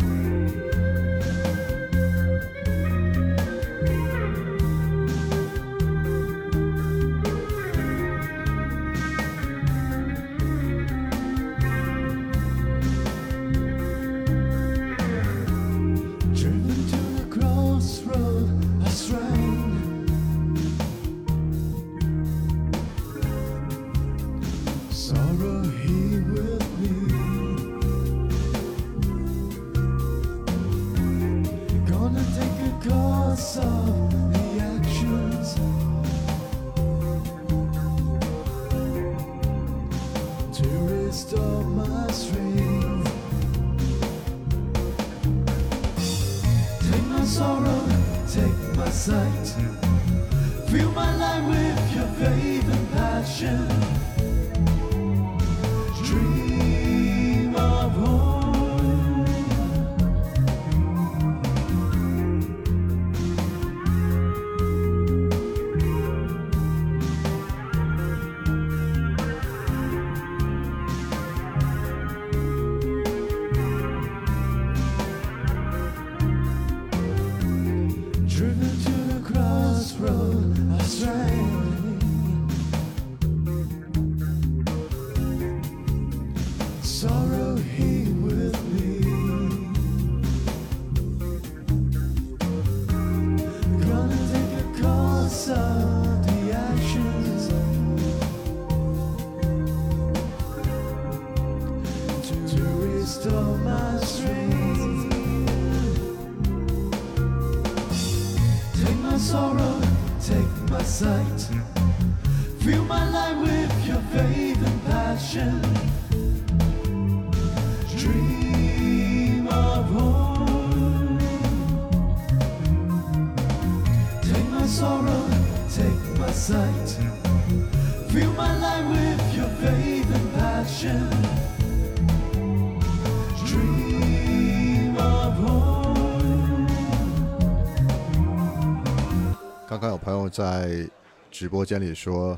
[140.35, 140.85] 在
[141.31, 142.37] 直播间里说，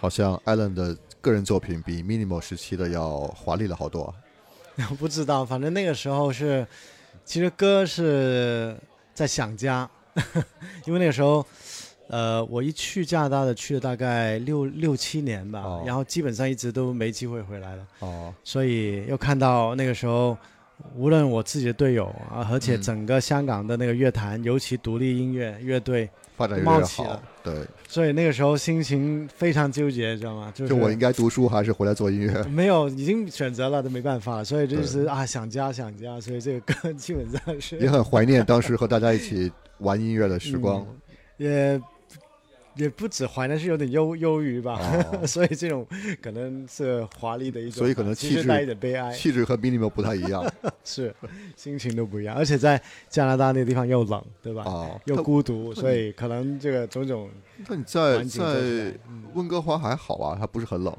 [0.00, 4.12] 好像 Allen 的个人作品比 Minimal 时期的要华丽了好多。
[4.98, 6.66] 不知道，反正那个时候是，
[7.24, 8.76] 其实歌是
[9.14, 9.88] 在想家，
[10.86, 11.46] 因为那个时候，
[12.08, 15.84] 呃，我一去加拿大的去了大概六六七年吧，哦。
[15.86, 20.36] 然后基本上一直都没机会回来了，哦，所以又看到那个时候，
[20.96, 26.08] 无论我自己的队友啊，而且嗯整个香港的那个乐坛，尤其独立音乐乐队，
[26.40, 27.22] 发展越来越好。
[27.42, 27.54] 对，
[27.86, 30.50] 所以那个时候心情非常纠结，知道吗？
[30.54, 32.42] 就是就我应该读书还是回来做音乐？
[32.48, 40.86] 没有，已经选择了，都没办法，所以就是啊，想家想家，所以这个歌基本上是也很怀念当时和大家一起玩音乐的时光。
[41.36, 41.78] 也
[42.74, 44.78] 也不止怀念，是有点忧忧郁吧。
[45.12, 45.86] 哦 所以这种
[46.22, 50.44] 可能是华丽的一种，所以可能气质其实带一点悲哀，气质和 Minimal 不太一样
[50.84, 51.14] 是
[51.56, 52.34] 心情都不一样。
[52.36, 54.62] 而且在加拿大那个地方又冷，对吧？
[54.66, 55.00] 哦。
[55.06, 57.28] 又孤独，所以可能这个种种
[57.68, 58.42] 那你在在
[59.08, 60.96] 嗯温哥华还好啊，它不是很冷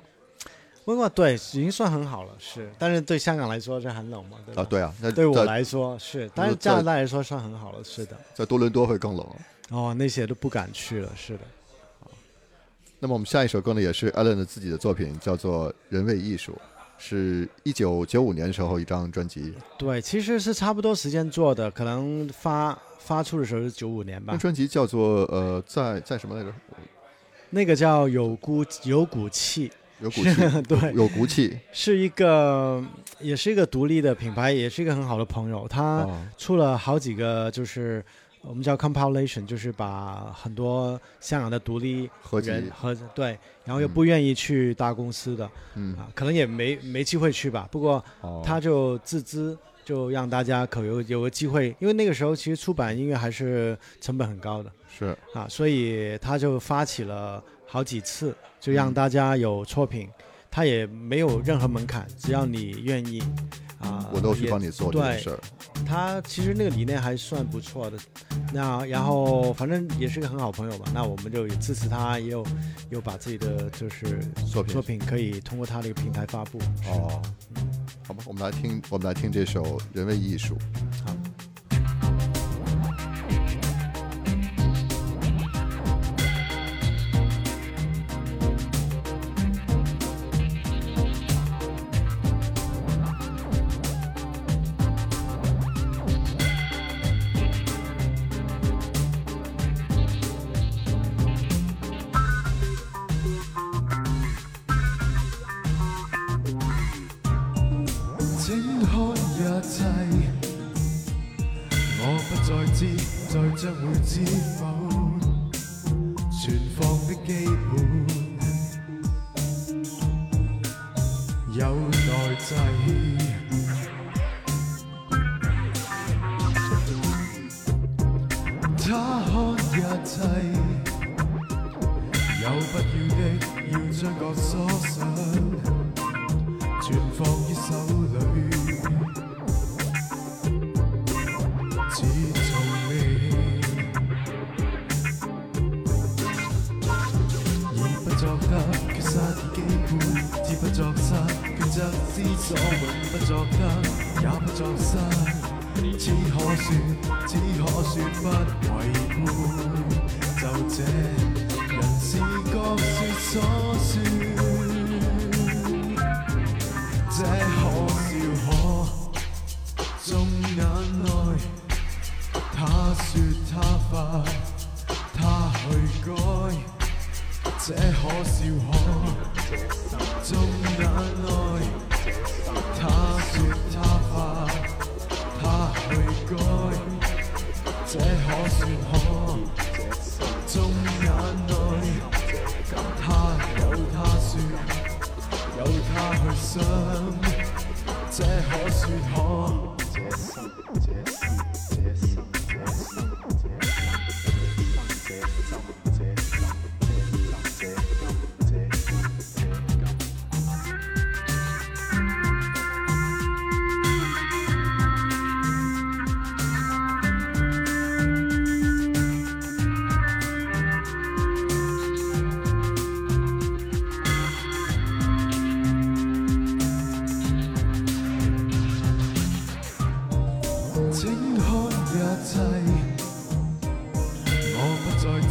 [0.86, 4.62] 温哥华对已经算很好了，是，但是对香港来说是很冷嘛，对吧？
[4.62, 4.68] 啊？
[4.70, 8.18] 对啊，那对我来说是，但是加拿大来说算很好了，是的。
[8.34, 9.26] 在多伦多会更冷。
[9.70, 11.42] 哦，那些都不敢去了，是的。
[13.04, 16.52] 那么我们下一首歌呢，也是 Allen 的自己的作品，叫做《人为艺术》，
[17.00, 19.56] 是一九九五年时候一张专辑。
[19.76, 24.34] 对，其实是差不多时间做的，可能发发出的时候是九五年吧。
[24.34, 26.54] 那专辑叫做呃，在在什么来着？
[27.50, 32.84] 那个叫有骨有骨气，有骨 气，对，有骨气 是一个
[33.20, 35.68] 也是一个独立的品牌，也是一个很好的朋友。
[35.68, 38.06] 他啊出了好几个，就是
[38.42, 42.10] 我们叫 compilation，就是把很多香港的独立
[42.44, 45.96] 人和对，然后又嗯不愿意去大公司的、嗯。
[45.96, 47.68] 啊，可能也没没机会去吧。
[47.72, 54.72] 不过哦他就自资，就让大家可有有个机会，因为那个时候其实出版音乐还是成本很高的。
[54.90, 55.16] 是。
[55.34, 58.94] 啊，所以他就发起了好几次，就让嗯。
[58.94, 60.10] 大家有作品，
[60.50, 63.22] 他也没有任何门槛，只要你愿意
[63.82, 65.40] 啊，我都去帮你做这件事儿。
[65.86, 67.98] 他其实那个理念还算不错的，
[68.54, 72.46] 那然后反正也是个很好朋友吧，那我们就也支持他，也有
[72.90, 76.60] 有把自己的就是作品作品可以通过他的一个平台发布。
[76.60, 77.22] 是哦，
[78.08, 79.64] 好吧，我们来听，我们来听这首
[79.94, 80.56] 《人为艺术》。
[81.06, 81.16] 好。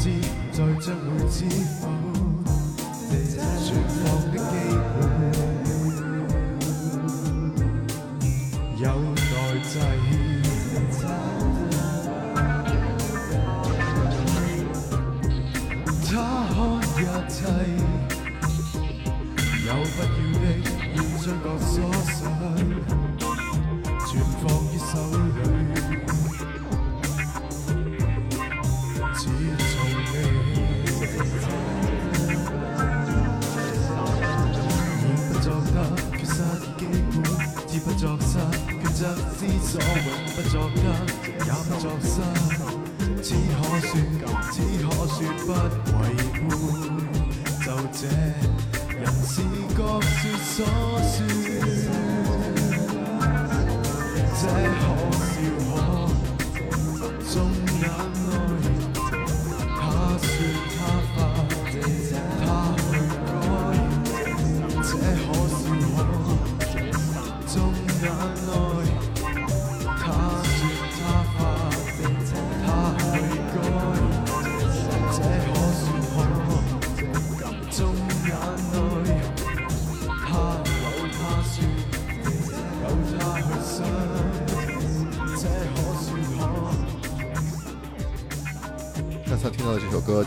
[0.00, 0.10] 再
[0.80, 1.44] 将会知
[1.78, 1.86] 否？
[3.58, 4.29] 说谎。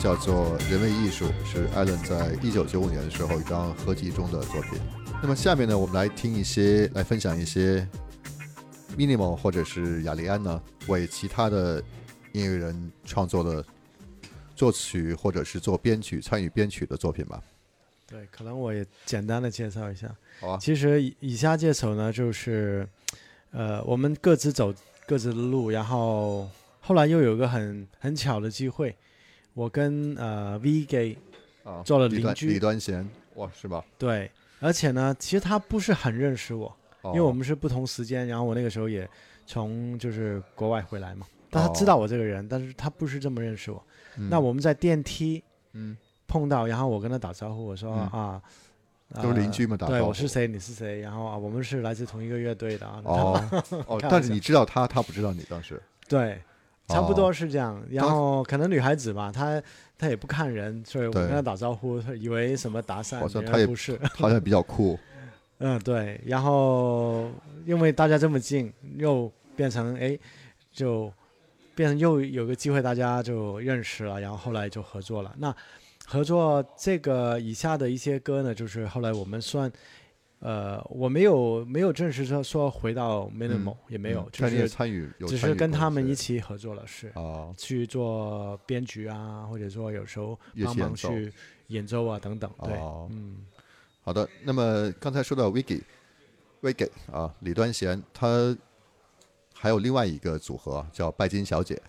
[0.03, 4.77] 叫做《人为艺术》，是艾伦在一九九五年的时候一张合集中的作品。
[5.21, 7.87] 那么下面呢，我们来听一些，来分享一些
[8.97, 11.81] Minimal 或者是雅利安呢为其他的
[12.33, 13.65] 音乐人创作的
[14.57, 17.41] 作曲或者是做编曲、参与编曲的作品吧。
[18.05, 20.13] 对，可能我也简单的介绍一下。
[20.41, 22.85] 好啊，其实以以下这首呢，就是
[23.51, 24.73] 呃，我们各自走
[25.07, 26.49] 各自的路，然后
[26.81, 28.93] 后来又有个很很巧的机会，
[29.53, 31.17] 我跟呃 V 给
[31.63, 33.83] 啊，做了邻居李端贤，哇，是吧？
[33.97, 34.29] 对，
[34.59, 39.09] 而且呢，其实他不是很认识我，哦因为我们是不同时间，然后我那个时候也
[39.45, 43.83] 从就是国外回来嘛，但他哦知道我这个人，但是他不是这么认识我。
[44.17, 45.43] 嗯那我们在电梯
[45.73, 45.97] 嗯，
[46.27, 48.41] 碰到，然后我跟他打招呼，我说、嗯啊。
[49.21, 52.99] 都是邻居嘛打对，招呼我是谁，你是谁，然后啊，我们是来自同一个乐队的啊。
[53.03, 55.79] 哦 哦，但是你知道他，他不知道你当时。
[56.07, 56.41] 对，
[56.93, 57.83] 差不哦多是这样。
[57.89, 59.61] 然后可能女孩子吧，她
[59.97, 63.99] 她也不看人，所以我对跟她打招呼，她以为什么搭讪，原好像她也来不是。
[64.15, 64.97] 好像比较酷。
[65.59, 66.21] 嗯，对。
[66.25, 67.29] 然后
[67.65, 70.17] 因为大家这么近，又变成哎，
[70.71, 71.11] 就
[71.75, 75.33] 变成又有个机会，大家就认识了，然后后来就合作了。
[75.37, 75.55] 那
[76.05, 79.71] 合作这个以下的一些歌呢，就是后来我们算。
[80.45, 87.07] 呃，我没有没有正式说说回到 minimal，、也没有，嗯就是参与，有只是跟他们一起合作了，是。
[87.15, 91.31] 啊，去做编剧啊，或者说有时候帮忙去
[91.67, 92.51] 演奏啊等等。
[92.61, 93.37] 对，哦嗯，
[94.01, 94.27] 好的。
[94.43, 98.53] 那么刚才说到 Vicky，Vicky 啊，李端贤，他
[99.53, 101.81] 还有另外一个组合叫拜金小姐。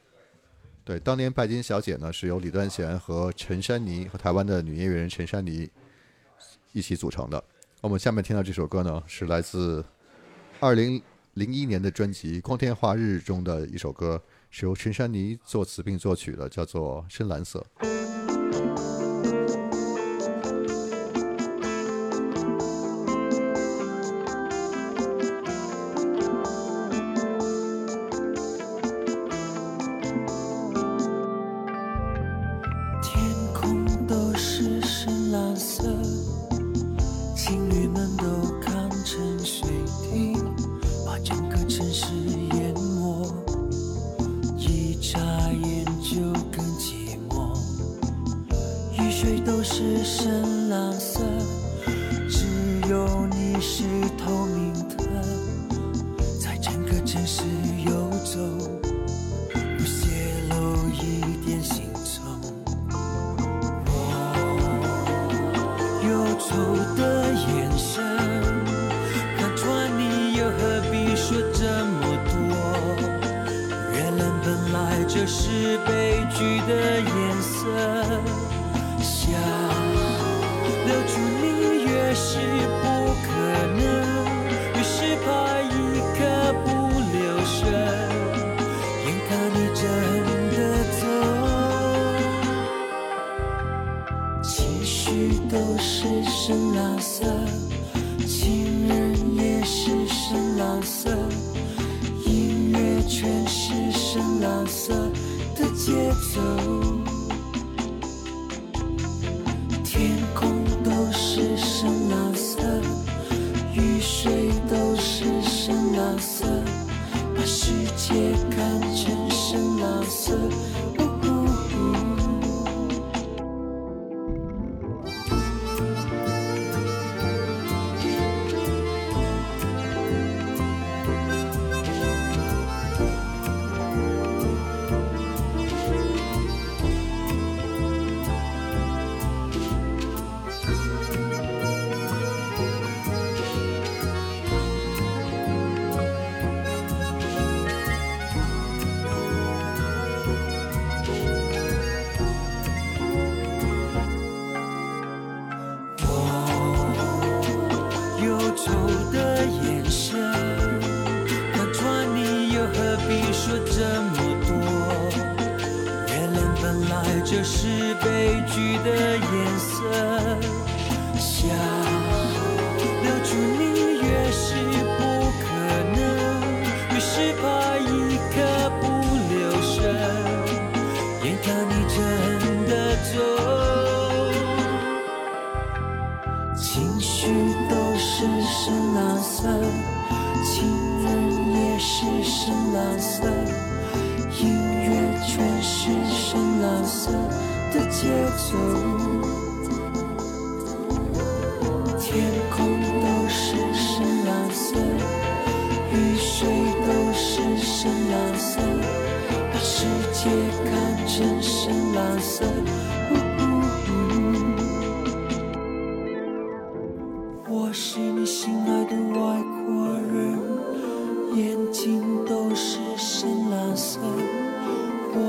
[0.84, 5.68] 对，当年拜金小姐呢是由李端贤和陈珊妮和台湾的女音乐人陈珊妮
[6.70, 7.42] 一起组成的。
[7.85, 9.85] 我们下面听到这首歌呢，是来自
[10.59, 11.03] 二零
[11.35, 17.62] 零一年的专辑《光天化日》中的一首歌，是由陈珊妮作词并作曲的，叫做《深蓝色》。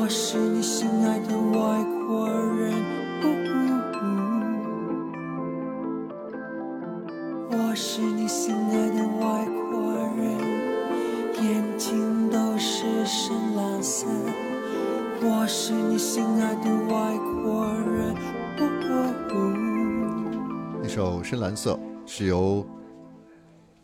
[0.06, 2.72] 我是你心爱的外国人，
[3.24, 3.58] 呜呜
[3.98, 4.06] 呜
[7.50, 10.38] 我是你心爱的外国人，
[11.42, 11.44] 眼
[11.80, 14.06] 睛都是深蓝色。
[15.24, 18.16] 我是你心爱的外国人，
[18.60, 18.94] 呜呜
[19.34, 19.36] 呜。
[20.84, 21.74] 那首《深蓝色》
[22.06, 22.64] 是由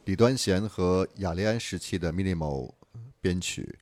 [0.05, 2.71] 李端贤和雅利安时期的 Minimo
[3.19, 3.79] 编曲，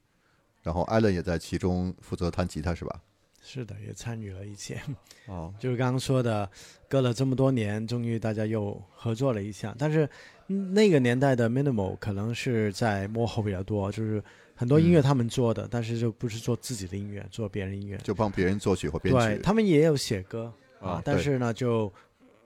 [0.62, 3.02] 然后艾伦也在其中负责弹吉他，是吧？
[3.42, 4.80] 是的，也参与了一些。
[5.26, 6.50] 哦， 就是刚刚说的，
[6.88, 9.74] 隔了这么多年，终于大家又合作了一下。
[9.80, 10.08] 但是
[10.48, 14.22] 嗯那个年代的 Minimal 可能是在幕后比较多，就是
[14.56, 17.98] 很多音乐他们做的，但是就不是做自己的音乐，做别人音乐。
[18.00, 19.42] 就帮别人作曲或编对曲。
[19.42, 21.92] 他们也有写歌啊对但是呢就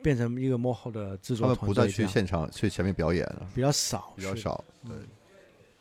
[0.02, 4.64] 变成一个幕后的制作他们不再团队这样，去现场去前面表演了，比较少，比较少。
[4.86, 4.96] 对，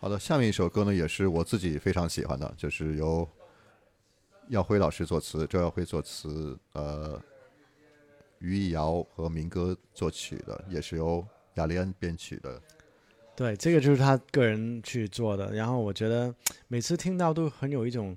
[0.03, 3.27] 好的，下面一首歌呢，也是我自己非常喜欢的，就是由
[4.49, 7.23] 耀辉老师作词，周耀辉作词，呃，
[8.41, 11.25] 于艺瑶和民歌作曲的，也是由
[11.55, 12.61] 雅利安编曲的。
[13.37, 15.53] 对，这个就是他个人去做的。
[15.53, 16.35] 然后我觉得
[16.67, 18.17] 每次听到都很有一种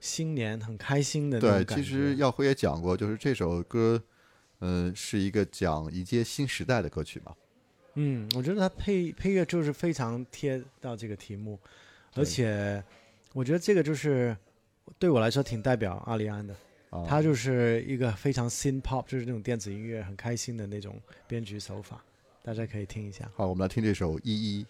[0.00, 1.74] 新年很开心的那对，种感觉。
[1.76, 4.02] 对其实耀辉也讲过，就是这首歌，
[4.58, 7.32] 嗯、是一个讲迎接新时代的歌曲嘛。
[7.94, 11.58] 嗯，我觉得他配配乐就是非常贴到这个题目，
[12.14, 12.82] 而且
[13.32, 14.36] 我觉得这个就是
[14.98, 16.54] 对我来说挺代表阿里安的。
[16.90, 22.02] 哦，他就是一个非常 synth pop，就是那种电子音乐很开心的那种编曲手法，
[22.42, 23.30] 大家可以听一下。
[23.34, 24.64] 好，我们来听这首《依依》。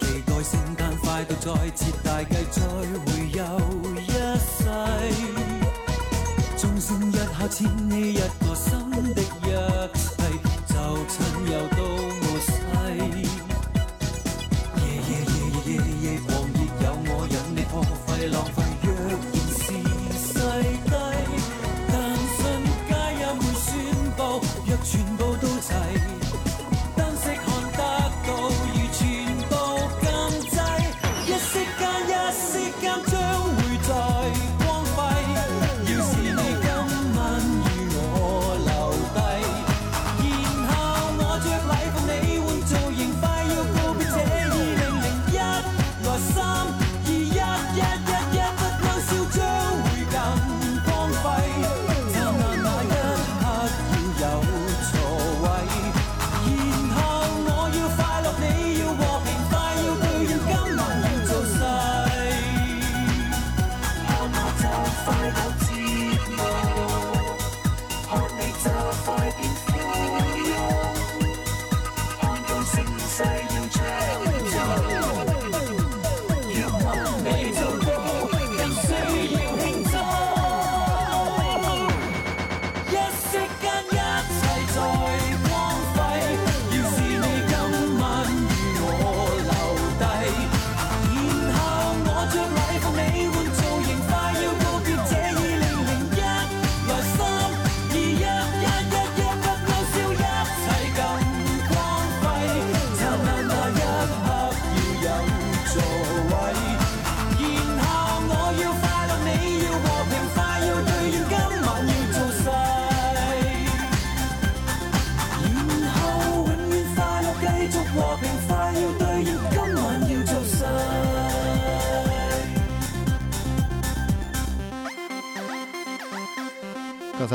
[0.00, 2.60] 期待圣诞快到，再次大计，再
[3.04, 3.42] 会又
[4.00, 4.64] 一世。
[6.56, 7.18] 钟声一下，
[7.48, 8.20] 千禧一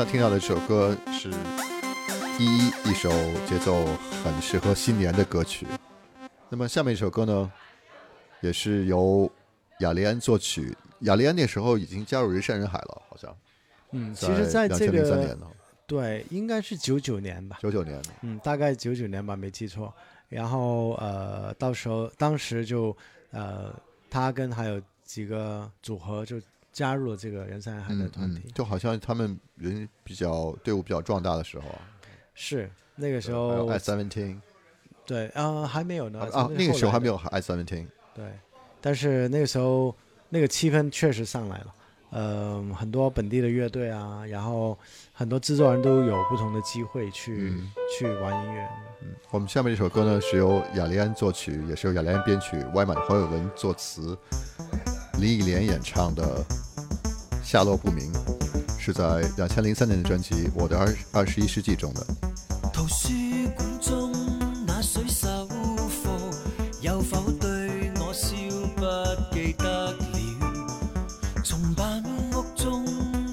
[0.02, 1.30] 刚才听到的这首歌是
[2.36, 3.08] 《一一》，一首
[3.46, 3.86] 节奏
[4.24, 5.64] 很适合新年的歌曲。
[6.48, 7.52] 那么下面一首歌呢，
[8.40, 9.30] 也是由
[9.78, 10.76] 雅利安作曲。
[11.02, 13.32] 雅利安那时候已经加入人山人海了，好像。
[13.92, 15.46] 嗯，其实在这2003个年呢，
[15.86, 19.94] 对，应该是九九年吧，九九年，嗯，大概九九年吧，没记错。
[20.28, 22.96] 然后呃，到时候当时就
[23.30, 23.72] 呃，
[24.10, 26.40] 他跟还有几个组合就
[26.72, 28.42] 加入了这个人山人海的嗯团体。
[28.44, 31.78] 嗯，就好像他们人比较队伍比较壮大的时候啊，
[32.34, 34.40] 是那个时候 i seventeen
[35.04, 38.24] 对啊、还没有呢啊，那个时候还没有有 i seventeen，对，
[38.80, 39.94] 但是那个时候
[40.28, 41.74] 那个气氛确实上来了。
[42.10, 44.78] 呃，很多本地的乐队啊，然后
[45.14, 48.68] 很多制作人都有不同的机会去、嗯去玩音乐。
[49.30, 54.16] 我们下面这首歌呢是由雅利安作曲，也是由雅利安编曲，歪满黄伟文作词，
[55.18, 56.44] 林忆莲演唱的
[57.44, 58.12] 《下落不明》，
[58.78, 62.04] 是在两千零三年的专辑《我的二二十一世纪》中的。
[62.72, 63.08] 图书
[63.56, 64.12] 馆中
[64.66, 66.10] 那水手課，
[66.80, 68.34] 有否对我笑
[68.74, 68.82] 不
[69.34, 69.98] 记得了？
[71.44, 72.02] 從辦
[72.32, 72.84] 屋中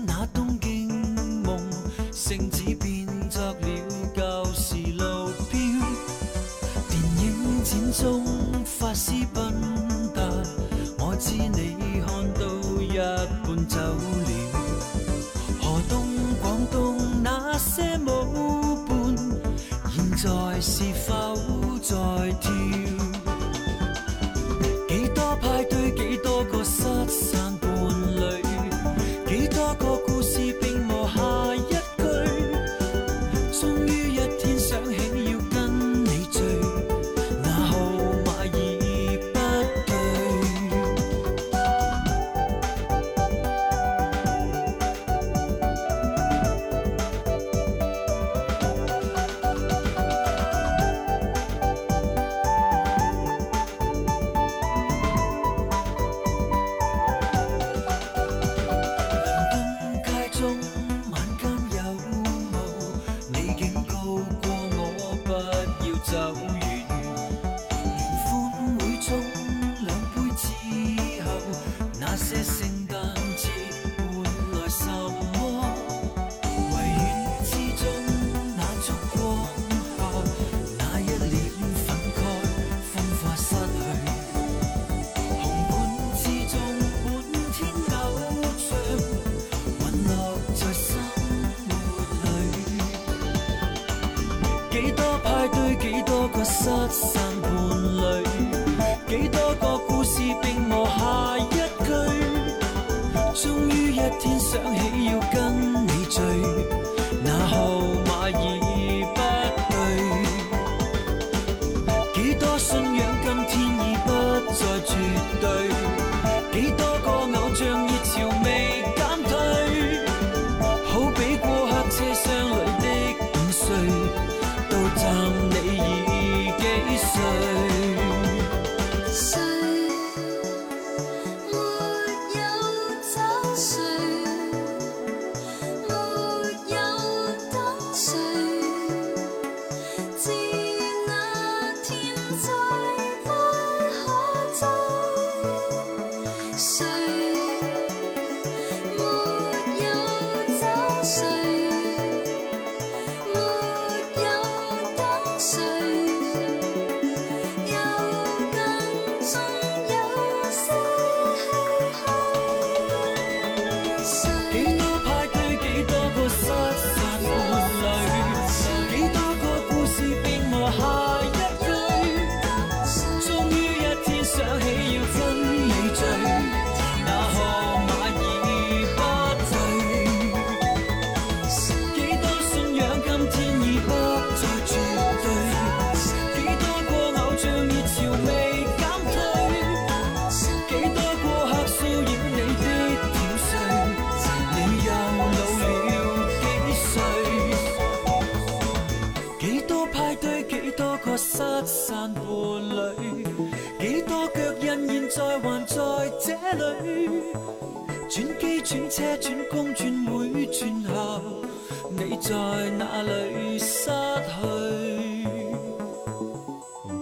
[0.06, 0.90] 那东京
[1.44, 1.58] 梦，
[2.14, 3.56] 圣子变作了
[4.16, 5.60] 旧时路标。
[6.90, 8.24] 电影展中
[8.66, 9.54] 發絲奔
[10.14, 10.20] 達，
[11.00, 11.34] 我知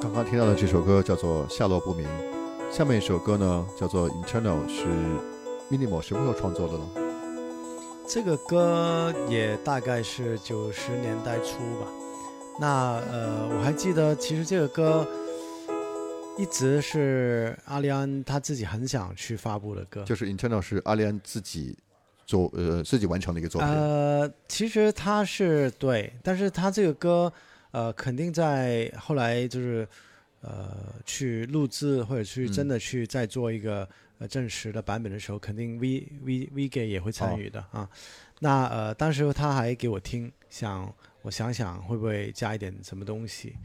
[0.08, 2.08] 刚刚听到的这首歌叫做《下落不明》，
[2.72, 4.86] 下面一首歌呢叫做《Internal》，是
[5.70, 6.86] Minimal 什么时候创作的呢？
[8.08, 11.88] 这个歌也大概是九十年代初吧。
[12.58, 15.06] 那呃，我还记得，其实这个歌
[16.38, 20.06] 一直是阿利安他自己很想去发布的歌。
[20.06, 21.78] 就是 Internal 是阿利安自己
[22.26, 23.70] 做呃自己完成的一个作品。
[23.70, 27.32] 呃，其实他是对，但是他这个歌
[27.72, 29.88] 呃，肯定在后来就是
[30.42, 33.88] 呃去录制或者去真的去再做一个
[34.20, 37.90] 呃正式的版本的时候，肯定 V V V G 也会参与的啊。
[38.40, 43.56] 那呃，当时他还给我听，想我想想会不会加一点什么东西。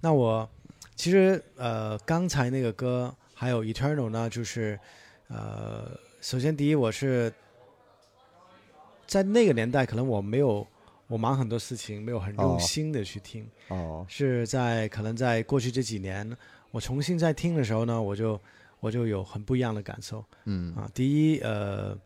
[0.00, 0.48] 那我
[0.94, 4.78] 其实呃刚才那个歌还有 Eternal 呢，就是
[5.28, 5.90] 呃
[6.20, 7.32] 首先第一我是
[9.06, 10.66] 在那个年代，可能我没有
[11.10, 13.44] 我忙很多事情，没有很用哦心的去听。
[13.66, 16.36] 哦，是在可能在过去这几年，
[16.70, 18.40] 我重新在听的时候呢，我就
[18.78, 20.88] 我就有很不一样的感受嗯啊。
[20.94, 21.98] 第一，呃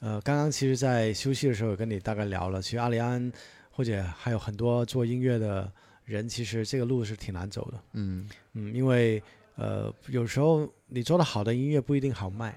[0.00, 3.32] 呃，刚刚其实，在休息的时候有跟你大概聊了，其实阿里安
[3.70, 5.72] 或者还有很多做音乐的
[6.04, 9.22] 人，其实这个路是挺难走的，嗯，嗯，因为
[9.54, 12.54] 呃有时候你做的好的音乐不一定好卖，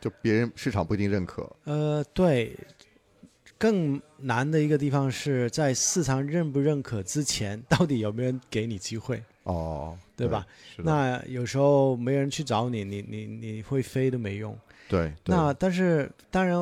[0.00, 1.48] 就别人市场不一定认可。
[1.66, 2.56] 呃，对。
[3.60, 9.22] 更难的一个地方是在市场认不认可之前， 到底有没有人给你机会？
[9.42, 10.46] 哦，对吧？
[10.78, 14.56] 那有时候没人去找你，你你你会飞都没用。
[14.88, 16.58] 对，对那但是当然，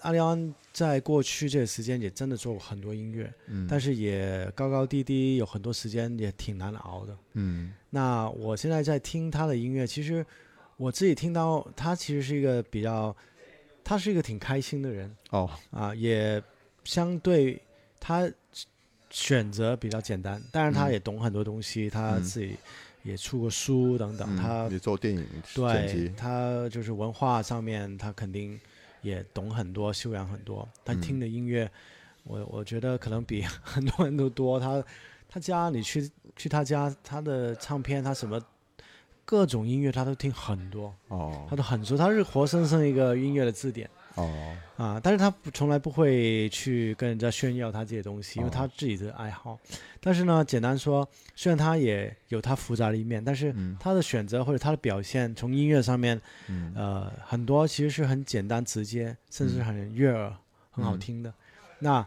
[0.00, 7.16] 阿里安在过去这个时间也真的做过很多音乐，嗯但是也高高低低，有很多时间也挺难熬的。
[7.34, 10.26] 嗯那我现在在听他的音乐，其实
[10.76, 13.14] 我自己听到他其实是一个比较，
[13.84, 15.14] 他是一个挺开心的人。
[15.30, 15.50] 哦。
[15.70, 16.42] 啊，也
[16.84, 17.60] 相对
[17.98, 18.30] 他
[19.10, 20.92] 选择比较简单，当然他嗯。
[20.92, 22.22] 也懂很多东西，他嗯。
[22.22, 22.56] 自己
[23.02, 28.60] 也出过书等等，嗯他也做电影剪对辑，他就是文化上面，他肯定
[29.02, 30.68] 也懂很多，修养很多。
[30.84, 31.70] 他嗯听的音乐，
[32.24, 34.60] 我我觉得可能比很多人都多。
[34.60, 34.84] 他
[35.28, 38.38] 他家你去去他家，他的唱片，他什么
[39.30, 41.96] 各种音乐他都听很多，哦他都很熟。
[41.96, 44.28] 他是活生生一个音乐的字典哦
[44.76, 49.56] 啊，但是他不从来不会去跟人家炫耀他这些东西，因为哦他自己的爱好。
[50.00, 56.20] 但是呢，简单说，虽然他也有他复杂的一面，但是嗯他的选择或者他的表现，从音乐上面。
[56.48, 60.34] 嗯呃，很多其实是很简单直接，甚至很悦耳、
[60.72, 61.32] 很好嗯听的。
[61.78, 62.04] 那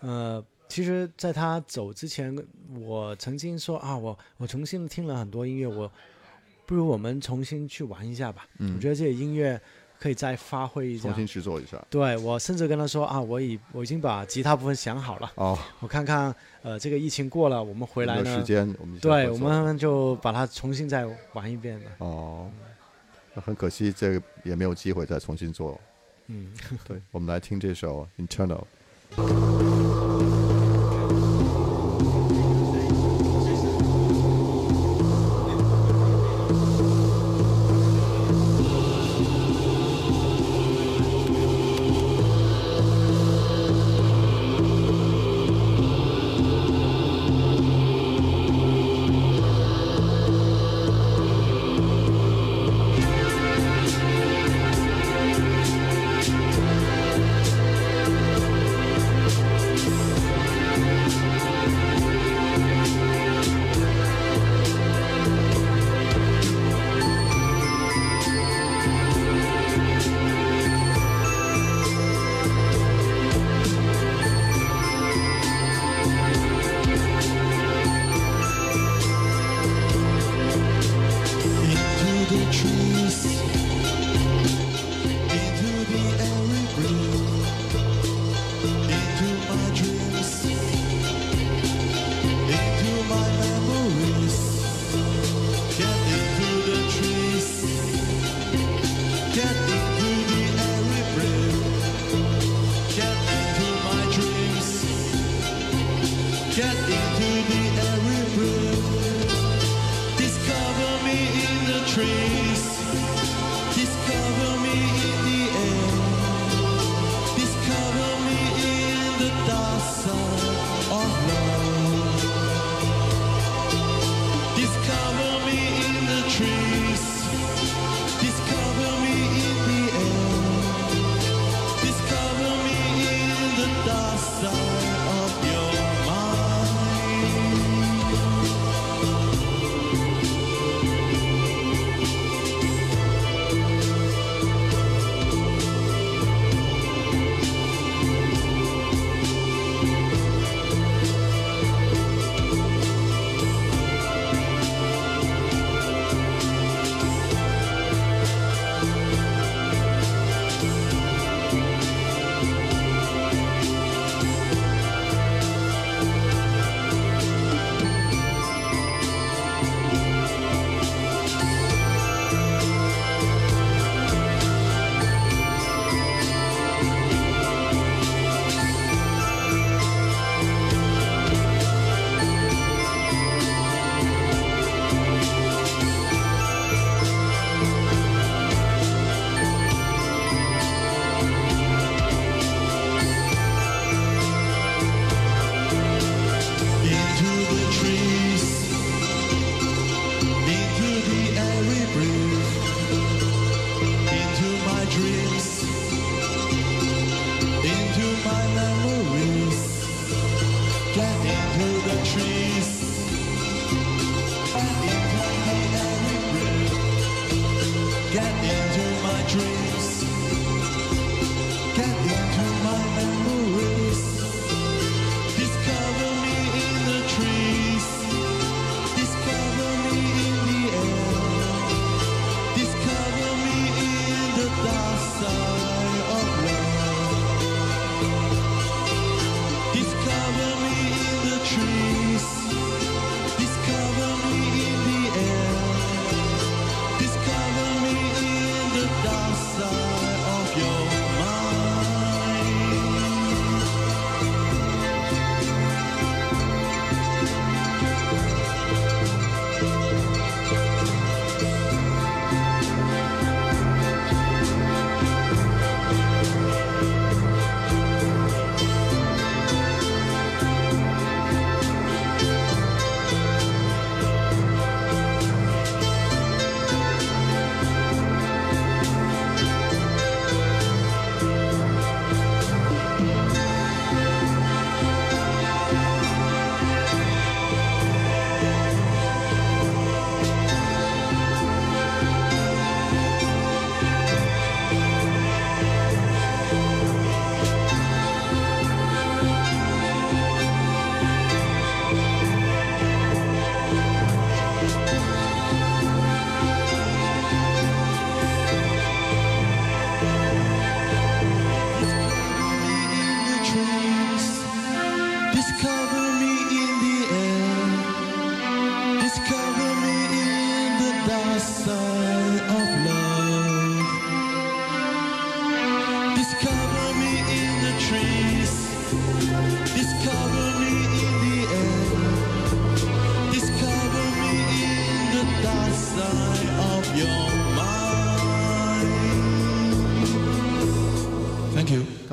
[0.00, 2.36] 呃，其实在他走之前，
[2.78, 5.90] 我曾经说啊，我我重新听了很多音乐，我
[6.66, 8.46] 不如我们重新去玩一下吧。
[8.52, 9.60] 我嗯，觉得这些音乐
[9.98, 11.14] 可以再发挥一下重。
[11.14, 11.82] 新制作一下。
[11.88, 21.90] 对我甚至跟他说啊，我已我已经把吉他部分想好了，哦，我看看呃这个疫情过了，我们回来呢有时，间我们对，我们就把它重新再玩一遍吧。
[21.98, 22.50] 哦，
[23.32, 25.80] 那很可惜，这个也没有机会再重新做。
[26.26, 26.52] 嗯。
[26.86, 28.64] 对，我们来听这首《Internal》。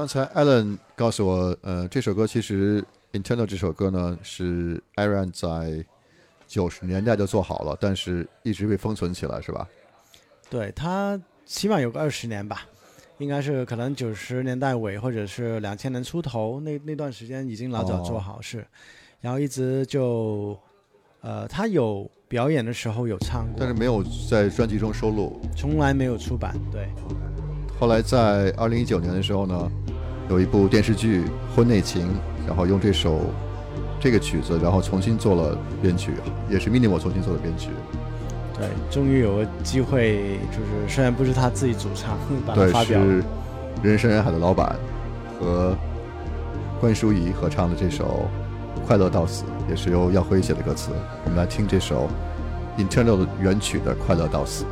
[0.04, 5.82] 刚才 Alan 告诉我，呃，这首歌其实 Internal 这首歌呢是 Aaron 在
[6.46, 9.66] 九十年代就做好了，但是一直被封存起来，是吧？
[10.50, 12.68] 对他起码有个二十年吧，
[13.18, 18.68] 应该是可能九十年代尾或者是两千年出头那那段时间已经老早做好是，
[19.22, 20.60] 然后一直就，
[21.22, 25.40] 呃，他有表演的时候有唱过，但是没有在专辑中收录。
[25.56, 26.54] 从来没有出版。
[26.70, 26.90] 对，
[27.80, 29.72] 后来在二零一九年的时候呢，
[30.34, 31.22] 有一部电视剧
[31.56, 32.08] 《婚内情》，
[32.48, 33.22] 然后用这首
[34.00, 36.14] 这个曲子，然后重新做了编曲，
[36.50, 37.70] 也是 Minimal 重新做的编曲。
[38.58, 43.00] 对，终于有个机会，就是虽然不是他自己主唱，把它对，发表。
[43.00, 43.24] 是
[43.84, 44.76] 人山人海的老板
[45.40, 45.76] 和
[46.82, 48.28] 关淑怡合唱的这首
[48.88, 50.90] 《快乐到死》，也是由耀辉写的歌词。
[51.26, 52.10] 我们来听这首
[52.76, 54.64] Internal 的原曲的《快乐到死》。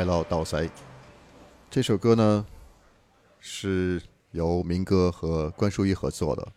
[0.00, 0.70] 快乐到谁？
[1.70, 2.46] 这首歌呢
[3.38, 4.00] 是
[4.30, 6.48] 由民歌和关淑怡合作的。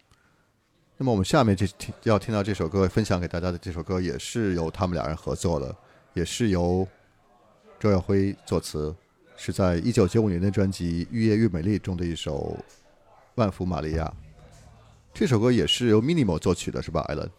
[0.95, 5.75] 那么我们下面这听要听到这首歌，分享给大家的这首歌也是由他们俩人合作的，
[6.13, 6.87] 也是由
[7.77, 8.95] 周耀辉作词，
[9.35, 12.57] 是在一九九五年的专辑《愈夜愈美丽》中的一首
[13.35, 14.05] 《万福玛利亚》。
[15.13, 17.29] 这首歌也是由 Minimal 作曲的，是吧，艾伦？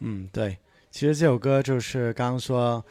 [0.00, 0.58] 嗯，对。
[0.90, 2.84] 其实这首歌就是刚刚说，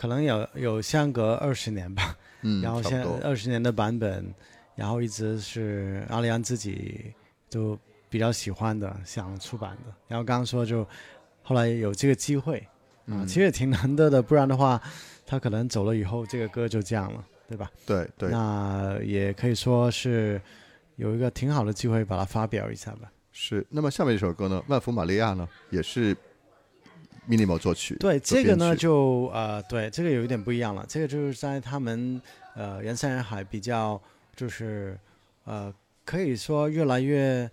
[0.00, 4.24] 可能有有相隔二十年吧，嗯， 然后现二十年的版本，
[4.74, 7.12] 然后一直是阿里安自己
[7.50, 7.78] 就
[8.08, 9.92] 比较喜欢的，想出版的。
[10.08, 10.88] 然后刚刚说就
[11.42, 12.56] 后来有这个机会
[13.04, 14.80] 啊，嗯其实也挺难得的，不然的话
[15.26, 17.70] 他可能走了以后，这个歌就这样了，对吧？
[17.84, 20.40] 对对那也可以说是
[20.96, 23.12] 有一个挺好的机会把它发表一下吧。
[23.32, 23.66] 是。
[23.68, 26.16] 那么下面一首歌呢，《万福玛利亚》呢，也是
[27.30, 27.94] Minimal 作曲。
[28.00, 30.84] 对这个呢，就呃，对这个有一点不一样了。
[30.88, 32.20] 这个就是在他们
[32.56, 34.00] 呃人山人海比较
[34.34, 34.98] 就是
[35.44, 35.72] 呃
[36.04, 37.48] 可以说越来越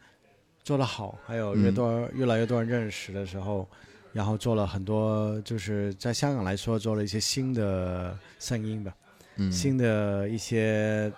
[0.64, 3.70] 做得好，还有越嗯多、越来越多人认识的时候，
[4.14, 8.92] 然后做了很多就是在香港来说做了一些新的声音吧，
[9.36, 11.12] 嗯新的一些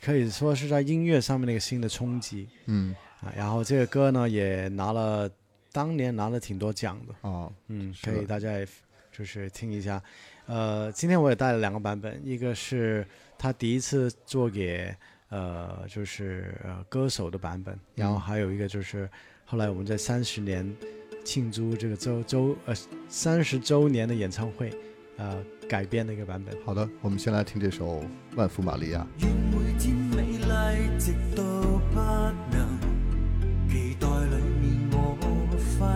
[0.00, 3.30] 可以说是在音乐上面的一个新的冲击嗯啊。
[3.36, 5.30] 然后这个歌呢也拿了
[5.72, 7.14] 当年拿了挺多奖的。
[7.22, 8.66] 哦嗯，可以大家也
[9.12, 10.02] 就是听一下。
[10.46, 13.06] 呃，今天我也带了两个版本，一个是
[13.38, 14.94] 他第一次做给
[15.28, 19.08] 呃就是呃歌手的版本，然后嗯还有一个就是
[19.44, 20.76] 后来我们在三十年
[21.24, 22.74] 庆祝这个周周呃
[23.08, 24.72] 三十周年的演唱会
[25.18, 26.56] 呃改编的一个版本。
[26.64, 28.00] 好的，我们先来听这首
[28.34, 29.06] 《万福玛利亚》。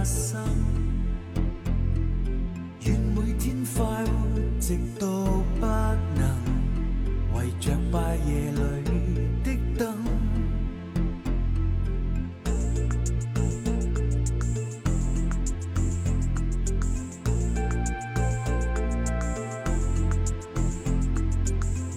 [0.05, 0.41] 生。
[2.81, 4.11] 願每天快活，
[4.61, 5.07] 直到
[5.59, 5.67] 不
[6.15, 6.23] 能
[7.35, 8.59] 為着拜夜里
[9.43, 9.81] 的燈。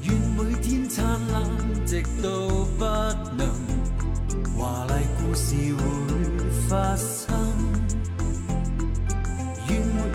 [0.03, 0.07] 愿
[0.37, 1.35] 每天燦爛，
[1.85, 2.25] 直到
[2.77, 2.85] 不
[3.35, 3.41] 能，
[4.57, 5.81] 華麗故事會
[6.69, 7.16] 發生。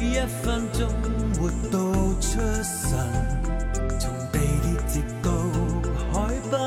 [0.02, 0.88] 一分钟
[1.38, 1.78] 活到
[2.20, 2.98] 出神，
[4.00, 5.30] 从地铁直到
[6.12, 6.58] 海滨，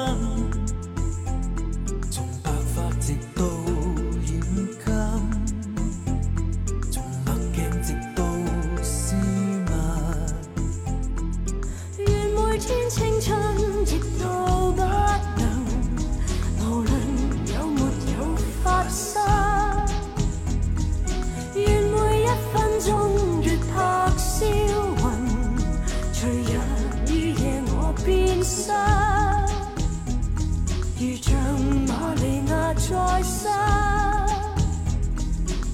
[32.14, 33.52] 利亞在生，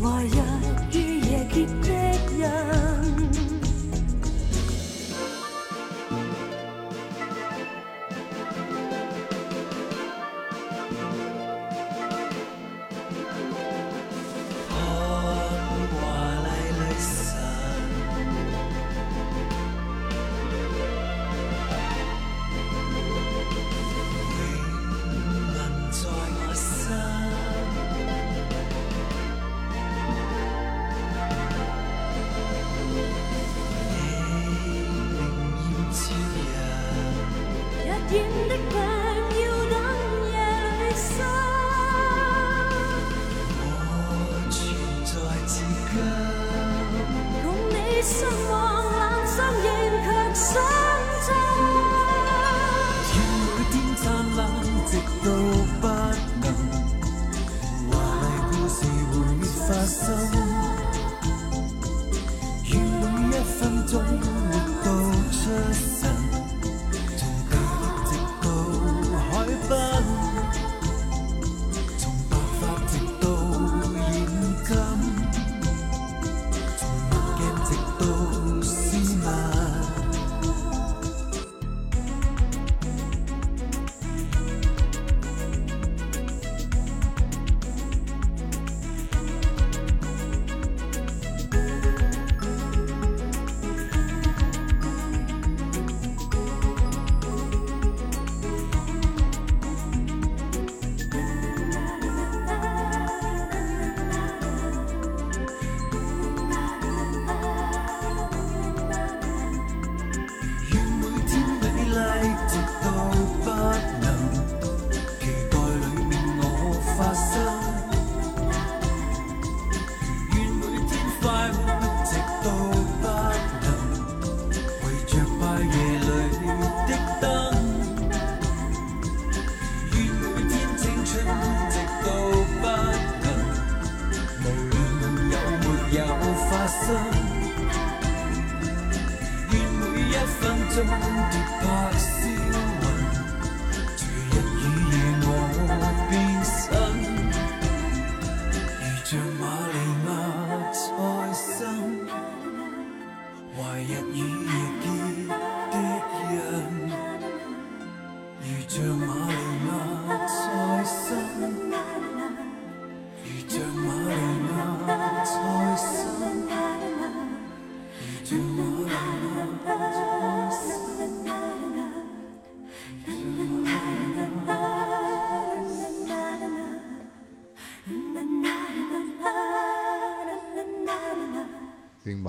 [0.02, 0.36] 怀日
[0.98, 1.90] 于夜结的
[2.38, 2.91] 人。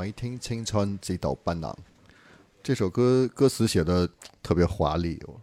[0.02, 1.72] 愿每天青春直到不能。
[2.60, 4.08] 这首歌歌词写的
[4.42, 5.40] 特别华丽哦，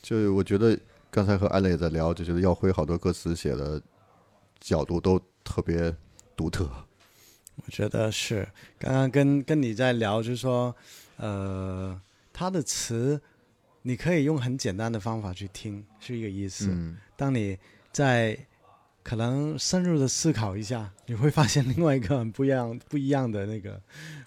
[0.00, 0.78] 就我觉得
[1.10, 3.80] 刚才和艾蕾也在聊，就觉得耀辉好多歌词写的
[4.60, 5.94] 角度都特别
[6.34, 6.66] 独特。
[7.56, 8.48] 我觉得是，
[8.78, 10.74] 刚刚跟跟你在聊，就是说，
[11.18, 12.00] 呃，
[12.32, 13.20] 他的词
[13.82, 16.68] 你可以用很简单的方法去听，是一个意思。
[16.70, 17.58] 嗯，当你
[17.92, 18.38] 在
[19.04, 23.80] 可能深入的思考一下， 你会发现另外一个很不一样、不一样的那个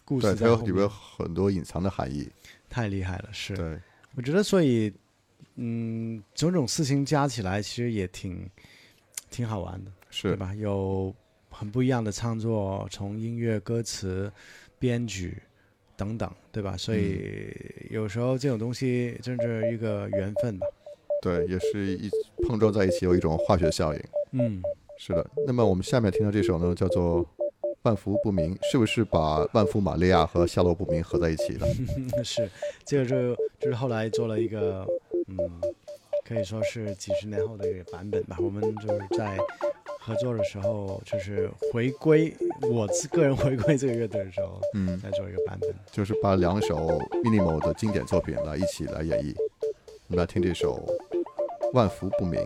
[0.05, 0.59] 故，事在后面。
[0.59, 2.29] 它有里边有很多隐藏的含义。
[2.69, 3.55] 太厉害了，是。
[3.55, 3.79] 对，
[4.15, 4.93] 我觉得，所以，
[5.55, 8.47] 嗯，种种事情加起来，其实也挺
[9.31, 10.53] 挺好玩的，对是，吧？
[10.53, 11.13] 有
[11.49, 14.31] 很不一样的创作，从音乐、歌词、
[14.77, 15.41] 编曲
[15.95, 16.77] 等等，对吧？
[16.77, 17.51] 所以
[17.89, 20.67] 有时候这种东西真是一个缘分吧。
[21.23, 22.11] 对，也是一
[22.45, 23.99] 碰撞在一起有一种化学效应。
[24.31, 24.61] 嗯，
[24.97, 27.23] 是的，那么我们下面听到这首呢，叫做
[27.83, 31.67] 《万福不明》，是不是把万福玛利亚和下落不明合在一起了？
[32.23, 32.49] 是，
[32.85, 34.85] 这个就就是后来做了一个，
[35.27, 35.37] 嗯，
[36.25, 38.37] 可以说是几十年后的一个版本吧。
[38.41, 39.37] 我们就是在
[39.99, 42.35] 合作的时候，就是回归
[42.71, 45.73] 我自个人回归这个乐队的时候，嗯，再做一个版本。
[45.91, 46.75] 就是把两首
[47.23, 49.33] minimal 的经典作品来一起来演绎。
[50.09, 50.77] 我们来听这首
[51.73, 52.39] 《万福不明》。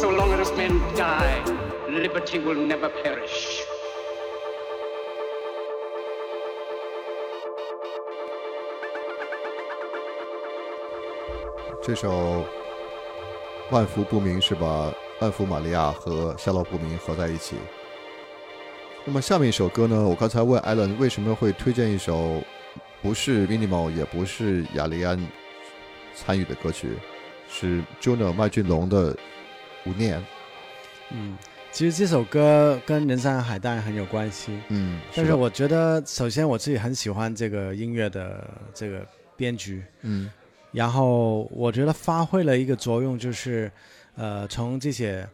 [0.00, 1.44] So long as men die,
[1.90, 3.60] liberty will never perish.
[11.82, 12.08] 这首
[13.70, 14.90] 《万福不明》是把
[15.20, 17.56] 万福玛利亚和夏洛不明合在一起。
[19.04, 20.02] 那么下面一首歌呢？
[20.02, 22.42] 我刚才问艾伦为什么会推荐一首
[23.02, 25.20] 不是 Minimal 也不是雅利安
[26.14, 26.96] 参与的歌曲，
[27.50, 29.12] 是 Juno 麦浚龙的
[29.86, 30.18] 《无念》。
[31.12, 31.36] 嗯，
[31.72, 40.30] 其实这首歌跟人山海当然很有关系，嗯，的但是我觉得首先我自己很喜欢这个音乐的这个编曲，嗯。
[40.72, 43.68] 然后我觉得发挥了一个作用，就是
[44.14, 45.28] 呃从这些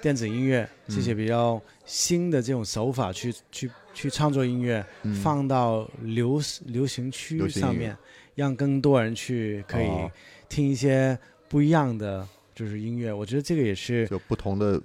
[0.00, 5.12] 电子音乐这些比较新的这种手法去去去创作音乐，嗯。
[5.16, 7.96] 放到流流行区上面，
[8.36, 10.08] 让更多人去可以哦。
[10.48, 11.18] 听一些
[11.48, 12.24] 不一样的
[12.56, 13.12] 就是音乐。
[13.12, 14.82] 我觉得这个也是就不同的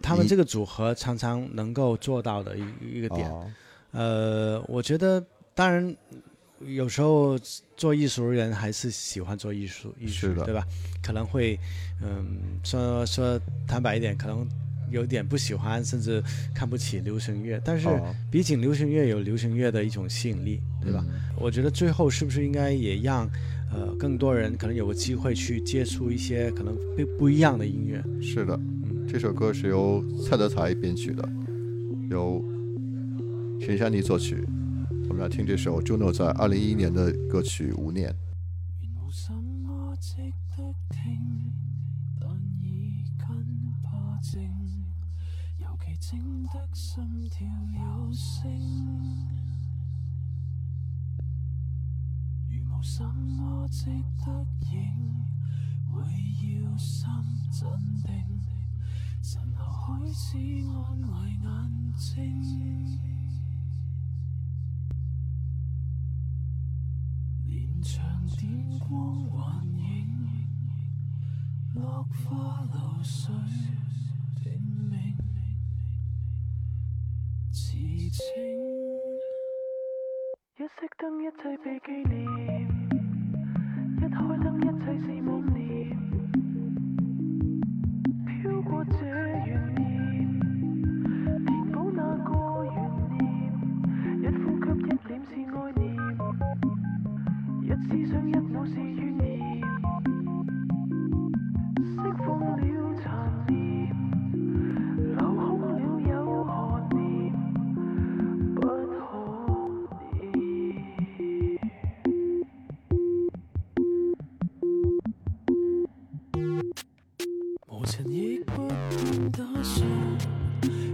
[0.00, 3.28] 他们这个组合常常能够做到的一一个点。
[3.30, 3.50] 哦
[3.90, 5.24] 呃，我觉得
[5.54, 5.96] 当然
[6.60, 7.38] 有时候
[7.74, 10.62] 做艺术的人还是喜欢做艺术，艺术的对吧？
[11.02, 11.58] 可能会
[12.02, 14.46] 嗯说说坦白一点，可能
[14.90, 16.22] 有点不喜欢，甚至
[16.54, 17.58] 看不起流行乐。
[17.64, 21.02] 但是哦毕竟流行乐有流行乐的一种吸引力，对吧？
[21.08, 23.26] 嗯我觉得最后是不是应该也让
[23.72, 28.02] 呃更多人可能有个机会去接触一些可能不不一样的音乐？
[28.20, 28.54] 是的，
[28.84, 31.28] 嗯这首歌是由蔡德才编曲的，
[32.10, 32.44] 由
[33.60, 34.44] 陈珊妮作曲。
[35.08, 38.10] 我们来听这首 Juno 在二零一一年的歌曲《无念》。
[60.18, 60.36] 後開始
[60.66, 61.14] 安慰
[61.44, 61.46] 眼
[61.94, 62.10] 睛。
[67.46, 67.94] 連場
[68.30, 69.78] 電光幻影，
[71.76, 73.32] 落花流水
[74.42, 75.16] 聽命，
[77.52, 77.76] 似
[78.10, 78.18] 清。
[80.58, 80.66] 一熄
[80.98, 82.18] 燈，一切被纪念；
[83.96, 85.67] 一开灯，一切是妄念。
[97.86, 99.24] 思想一早已怨崖
[101.84, 102.56] 释放了
[103.02, 103.06] 残
[103.46, 103.54] 念
[105.16, 105.66] 留空了
[106.10, 106.12] 有
[106.44, 106.48] 何
[106.90, 106.96] 念
[108.54, 108.66] 不可
[110.22, 110.32] 念
[117.68, 119.86] 无情亦不断打碎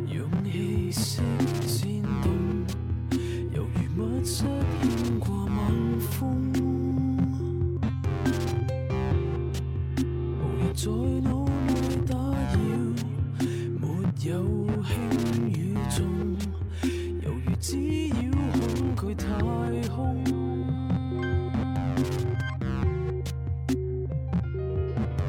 [0.06, 1.22] 勇气色
[1.66, 2.28] 先懂
[3.52, 4.44] 犹如密室
[4.82, 6.63] 牵挂猛风。
[10.84, 11.72] 在脑内
[12.06, 12.58] 打扰，
[13.80, 13.88] 没
[14.28, 14.28] 有
[14.84, 14.92] 轻
[15.48, 16.04] 与重，
[17.22, 17.68] 犹如只
[18.08, 18.14] 要
[18.52, 18.60] 恐
[18.94, 19.24] 惧太
[19.88, 19.94] 空。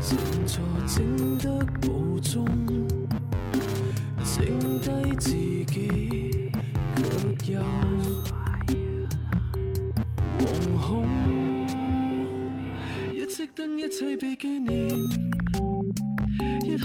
[0.01, 0.09] 正
[0.45, 2.45] 坐正得无中，
[4.25, 4.45] 剩
[4.81, 6.51] 低自己
[7.39, 7.61] 却又
[10.37, 10.43] 惶
[10.81, 11.07] 恐，
[13.13, 14.89] 一直等一切被纪念。
[16.37, 16.77] 飄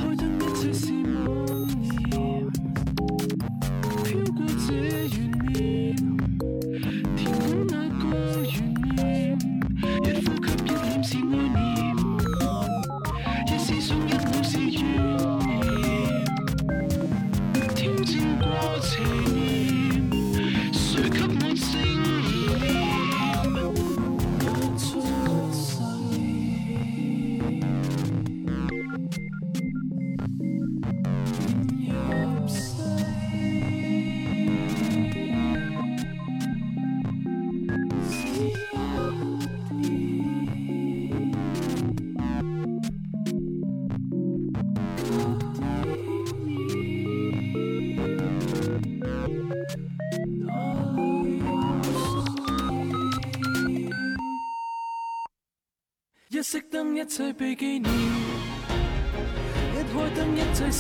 [4.35, 4.65] 過這
[5.09, 5.30] 懸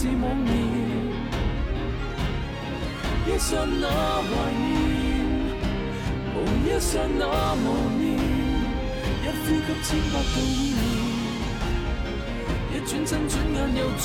[0.00, 0.48] 是妄言。
[3.26, 3.84] 一剎那
[4.24, 4.72] 懷念，
[6.32, 7.22] 無一剎那
[7.54, 7.66] 無
[8.00, 8.08] 念，
[9.20, 10.82] 一呼吸千百度意念，
[12.72, 14.02] 一轉身轉眼又轉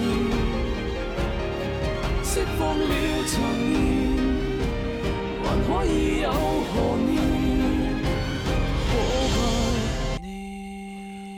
[0.00, 0.32] 念，
[2.24, 2.82] 釋放了
[3.26, 3.30] 殘
[3.68, 3.76] 念，
[5.44, 5.92] 還可以
[6.22, 6.72] 有何
[7.06, 7.12] 念？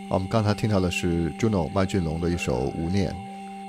[0.09, 3.11] 我们刚才聽到的是 Juno 麦浚龍的一首《無念》。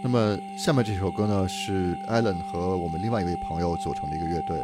[0.03, 4.57] 那么下面这首歌呢，是 Alan 和我们另外一位朋友组成的一个乐队，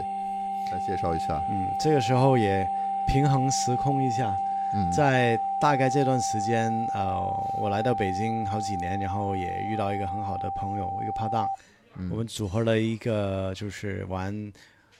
[0.72, 1.40] 来介绍一下。
[1.50, 2.68] 嗯，这个时候也
[3.08, 4.36] 平衡时空一下，
[4.74, 7.22] 嗯，在大概这段时间，呃，
[7.62, 11.48] 我来到北京好几年，然后也遇到一个很好的朋友，一个拍档，
[11.98, 14.52] 嗯我们组合了一个就是玩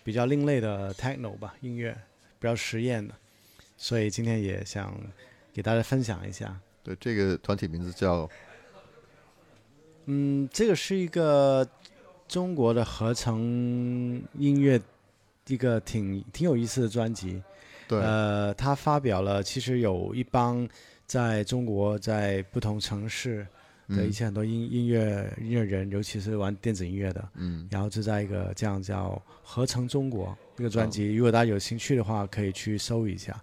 [0.04, 1.92] 比较另类的 techno 吧音乐，
[2.40, 3.14] 比较实验的，
[3.76, 4.94] 所以今天也想
[5.52, 6.56] 给大家分享一下。
[6.84, 8.30] 对，这个团体名字叫
[10.08, 11.68] 嗯，这个是一个
[12.28, 14.82] 中国的合成音乐，
[15.48, 17.42] 一个挺挺有意思的专辑。
[17.88, 20.68] 对，呃，他发表了，其实有一帮
[21.06, 23.46] 在中国在不同城市
[23.90, 24.14] 的一嗯。
[24.14, 27.68] 些很多音、音乐音乐人，尤其是玩电子音乐的，嗯。
[27.70, 30.90] 然后就在一个这样叫“合成中国”这个专哦。
[30.90, 33.40] 辑，如果大家有兴趣的话，可以去搜一下。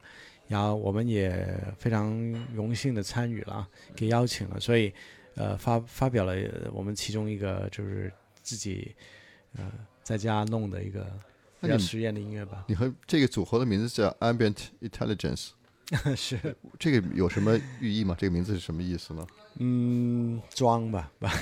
[0.46, 2.14] 然后我们也非常
[2.54, 3.66] 荣幸的参与了，
[3.96, 4.92] 给邀请了，所以
[5.36, 6.34] 呃发发表了
[6.72, 8.12] 我们其中一个就是
[8.42, 8.94] 自己
[9.56, 9.70] 呃
[10.02, 11.06] 在家弄的一个
[11.60, 12.64] 比较实验的音乐吧。
[12.68, 15.50] 你和这个组合的名字叫 Ambient Intelligence，
[16.16, 16.38] 是，
[16.78, 18.14] 这个有什么寓意吗？
[18.18, 19.26] 这个名字是什么意思呢？
[19.58, 21.32] 嗯，装吧吧。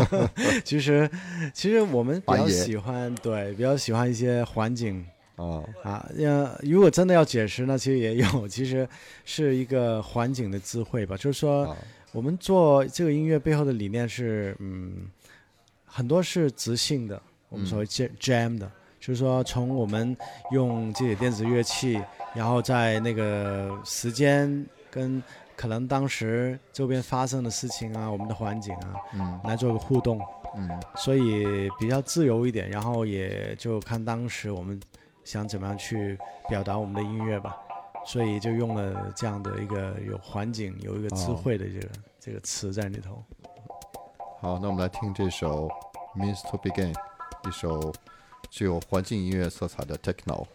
[0.64, 1.10] 其实
[1.54, 5.04] 其实我们比较喜欢对比较喜欢一些环境
[5.36, 8.88] 啊，啊，呃，如果真的要解释呢，其实也有，其实
[9.24, 11.16] 是一个环境的智慧吧。
[11.16, 11.76] 就是说，啊
[12.16, 15.06] 我们做这个音乐背后的理念是，嗯，
[15.84, 17.20] 很多是即兴的，
[17.50, 18.66] 我们所谓 jam jam 的，
[18.98, 20.16] 就是说从我们
[20.50, 22.02] 用这些电子乐器，
[22.34, 25.22] 然后在那个时间跟
[25.54, 29.38] 可能当时周边发生的事情啊，我们的环境啊，嗯。
[29.44, 30.18] 来做个互动。
[30.56, 30.70] 嗯。
[30.96, 34.80] 所以比较自由一点，然后也就看当时我们
[35.22, 36.18] 想怎么样去
[36.48, 37.54] 表达我们的音乐吧，
[38.06, 41.88] 所以就用了这样的一个有环境、有一个智慧的这个、
[42.20, 43.22] 这个词在里头。
[44.40, 45.68] 好，那我们来听这首
[46.18, 46.92] 《Means to Begin》，
[47.48, 47.92] 一首
[48.50, 50.46] 具有环境音乐色彩的 techno。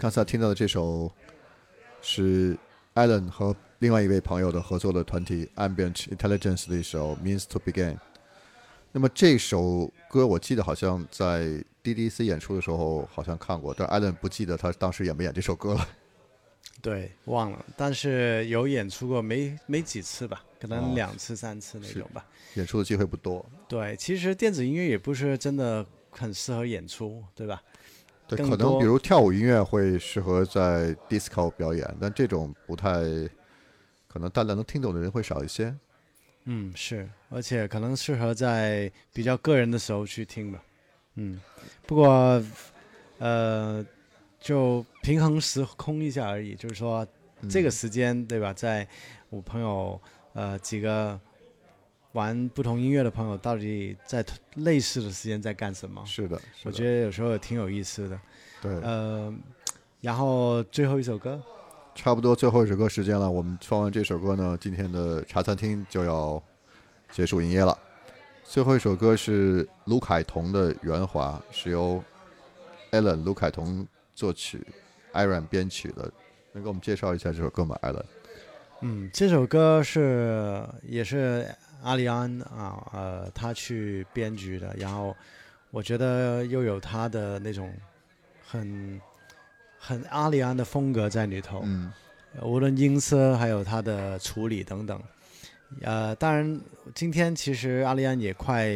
[0.00, 1.12] 刚才听到的这首
[2.00, 2.56] 是
[2.94, 7.92] Alan 和另外一位朋友的合作的团体 Ambient Intelligence 的一首《Means to Begin》。
[8.92, 15.86] 那么这首歌我记得好像在 DDC 演出的时候好像看过，但 Alan 不记得他当时演没演这首歌了。
[16.80, 22.24] 对，忘了，但是有演出过没没几次吧，可哦能两次三次那种吧。
[22.54, 27.62] 演出的机会不多，对，其实电子音乐也不是真的很适合演出，对吧？
[28.36, 33.00] 对，可能比如跳舞音乐会适合在 disco 表演，但这种不太
[34.08, 35.74] 可能大家能听懂的人会少一些。
[36.44, 40.62] 嗯，是，而且可能适合在比较个人的时候去听吧。
[41.16, 41.40] 嗯，
[41.86, 42.42] 不过
[43.18, 43.84] 呃，
[44.40, 47.06] 就平衡时空一下而已，就是说
[47.48, 48.88] 这个时间对吧，在
[49.28, 50.00] 我朋友
[50.32, 51.20] 呃几个
[52.12, 54.24] 玩不同音乐的朋友，到底在
[54.54, 56.04] 类似的时间在干什么？
[56.04, 58.20] 是的，是的我觉得有时候也挺有意思的。
[58.60, 59.32] 对，呃，
[60.00, 61.40] 然后最后一首歌，
[61.94, 66.42] 差不多最后一首歌时间了，我们放完这首歌呢，今天的茶餐厅就要
[67.12, 67.76] 结束营业了。
[68.44, 72.02] 最后一首歌是卢凯彤的《圆滑》，是由
[72.90, 74.60] Alan 卢凯彤作曲
[75.12, 76.10] ，Aaron 编曲的。
[76.52, 78.02] 能给我们介绍一下这首歌吗，Alan？
[78.80, 81.46] 嗯，这首歌是也是
[81.82, 85.16] 阿里安啊，呃，他去编剧的，然后
[85.70, 87.72] 我觉得又有他的那种
[88.46, 89.00] 很
[89.78, 91.92] 很阿里安的风格在里头，嗯，
[92.42, 95.00] 无论音色还有他的处理等等。
[95.82, 96.60] 呃，当然，
[96.96, 98.66] 今天其实阿里安也快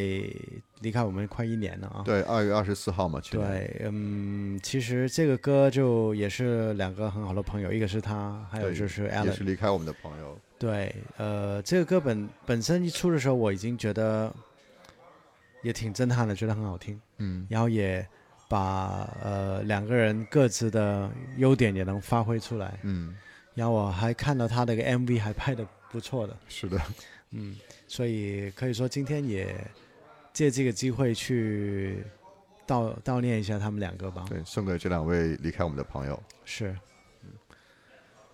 [0.79, 2.03] 离开我们快一年了啊。
[2.05, 3.21] 对，二月二十四号嘛。
[3.33, 9.33] 对，嗯，其实这个歌就也是两个很好的朋友，一个是他，还有就是也 Alan。
[9.33, 10.39] 是离开我们的朋友。
[10.65, 14.35] 对，呃，这个歌本本身一出的时候，我已经觉得
[15.63, 18.07] 也挺震撼的，觉得很好听，嗯，然后也
[18.49, 23.15] 把呃两个人各自的优点也能发挥出来，嗯，
[23.53, 26.81] 然后我还看到他的个 MV 还拍的不错的，是的，
[27.33, 27.55] 嗯，
[27.87, 29.55] 所以可以说今天也
[30.33, 32.03] 借这个机会去
[32.67, 36.19] 悼悼念一下他们两个吧，对，送给这两位离开我们的朋友。
[36.47, 36.75] 是，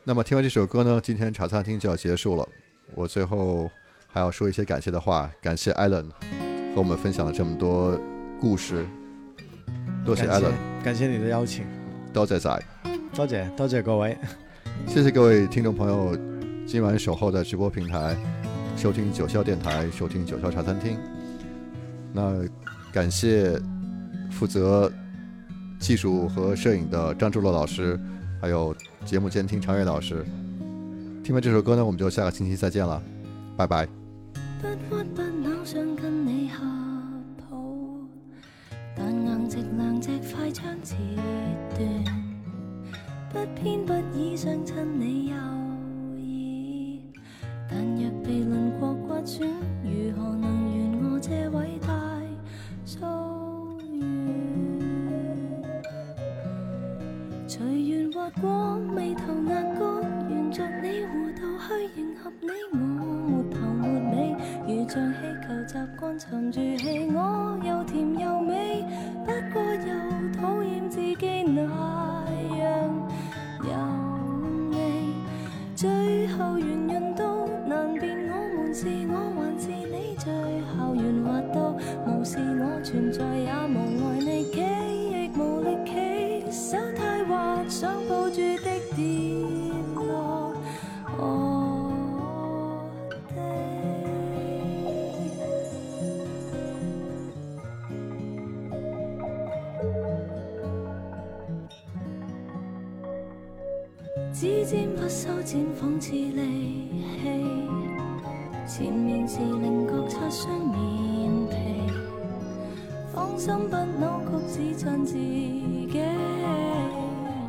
[0.02, 2.48] 那么听完这首歌呢，今天茶餐厅就要结束了。
[2.94, 3.70] 我最后
[4.08, 6.08] 还要说一些感谢的话，感谢 Alan
[6.74, 8.00] 和我们分享了这么多
[8.40, 8.86] 故事，
[10.04, 11.66] 多谢感 Alan，谢感谢你的邀请，
[12.14, 12.62] 多謝晒，
[13.14, 14.16] 多谢多谢各位，
[14.86, 16.16] 谢谢各位听众朋友
[16.66, 18.16] 今晚守候在直播平台
[18.78, 20.98] 收听九霄电台，收听九霄茶餐厅。
[22.12, 22.42] 那
[22.90, 23.60] 感谢
[24.30, 24.90] 负责
[25.78, 28.00] 技术和摄影的张志乐老师，
[28.40, 28.74] 还有
[29.04, 30.24] 节目监听常月老师。
[31.24, 33.02] 听完这首歌呢，我们就下个星期再见了，
[33.56, 33.86] 拜拜。
[34.60, 36.64] 不屈不撓想跟你合
[37.38, 37.56] 抱，
[38.96, 40.94] 但硬直兩隻快槍截
[41.76, 42.04] 斷，
[43.32, 45.36] 不偏不倚相親你右
[46.16, 47.22] 耳，
[47.68, 49.48] 但若被輪廓刮損，
[49.82, 50.49] 如何能
[104.70, 107.26] 尖不修剪，仿似利器。
[108.68, 110.78] 前面是菱角擦伤面
[111.48, 111.56] 皮，
[113.12, 115.90] 芳心不扭曲，只襯自己。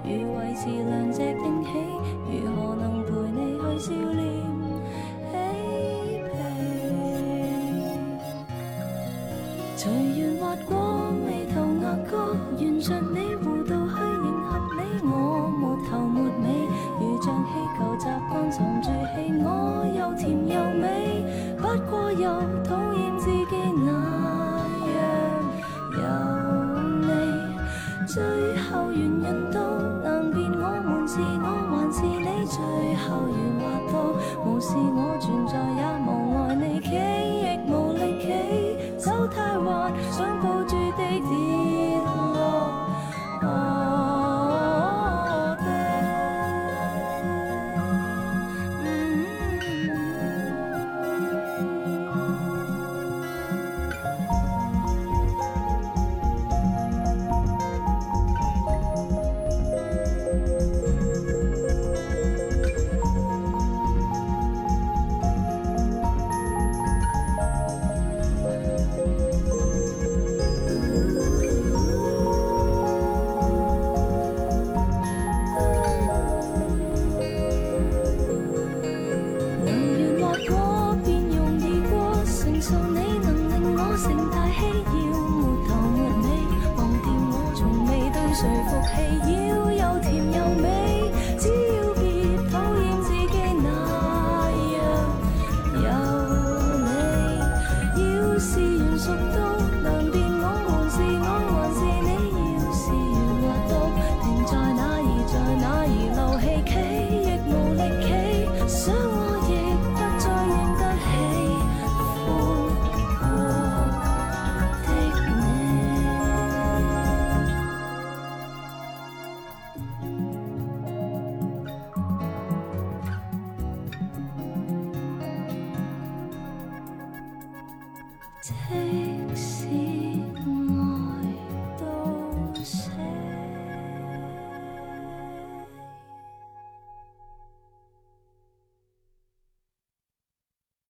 [0.03, 1.69] 如维持兩隻驚喜，
[2.27, 4.25] 如何能陪你去笑脸
[5.29, 5.37] 嬉
[6.25, 6.33] 皮？
[9.77, 10.73] 随缘滑过
[11.23, 12.11] 眉头、额角，
[12.57, 13.71] 沿着你弧度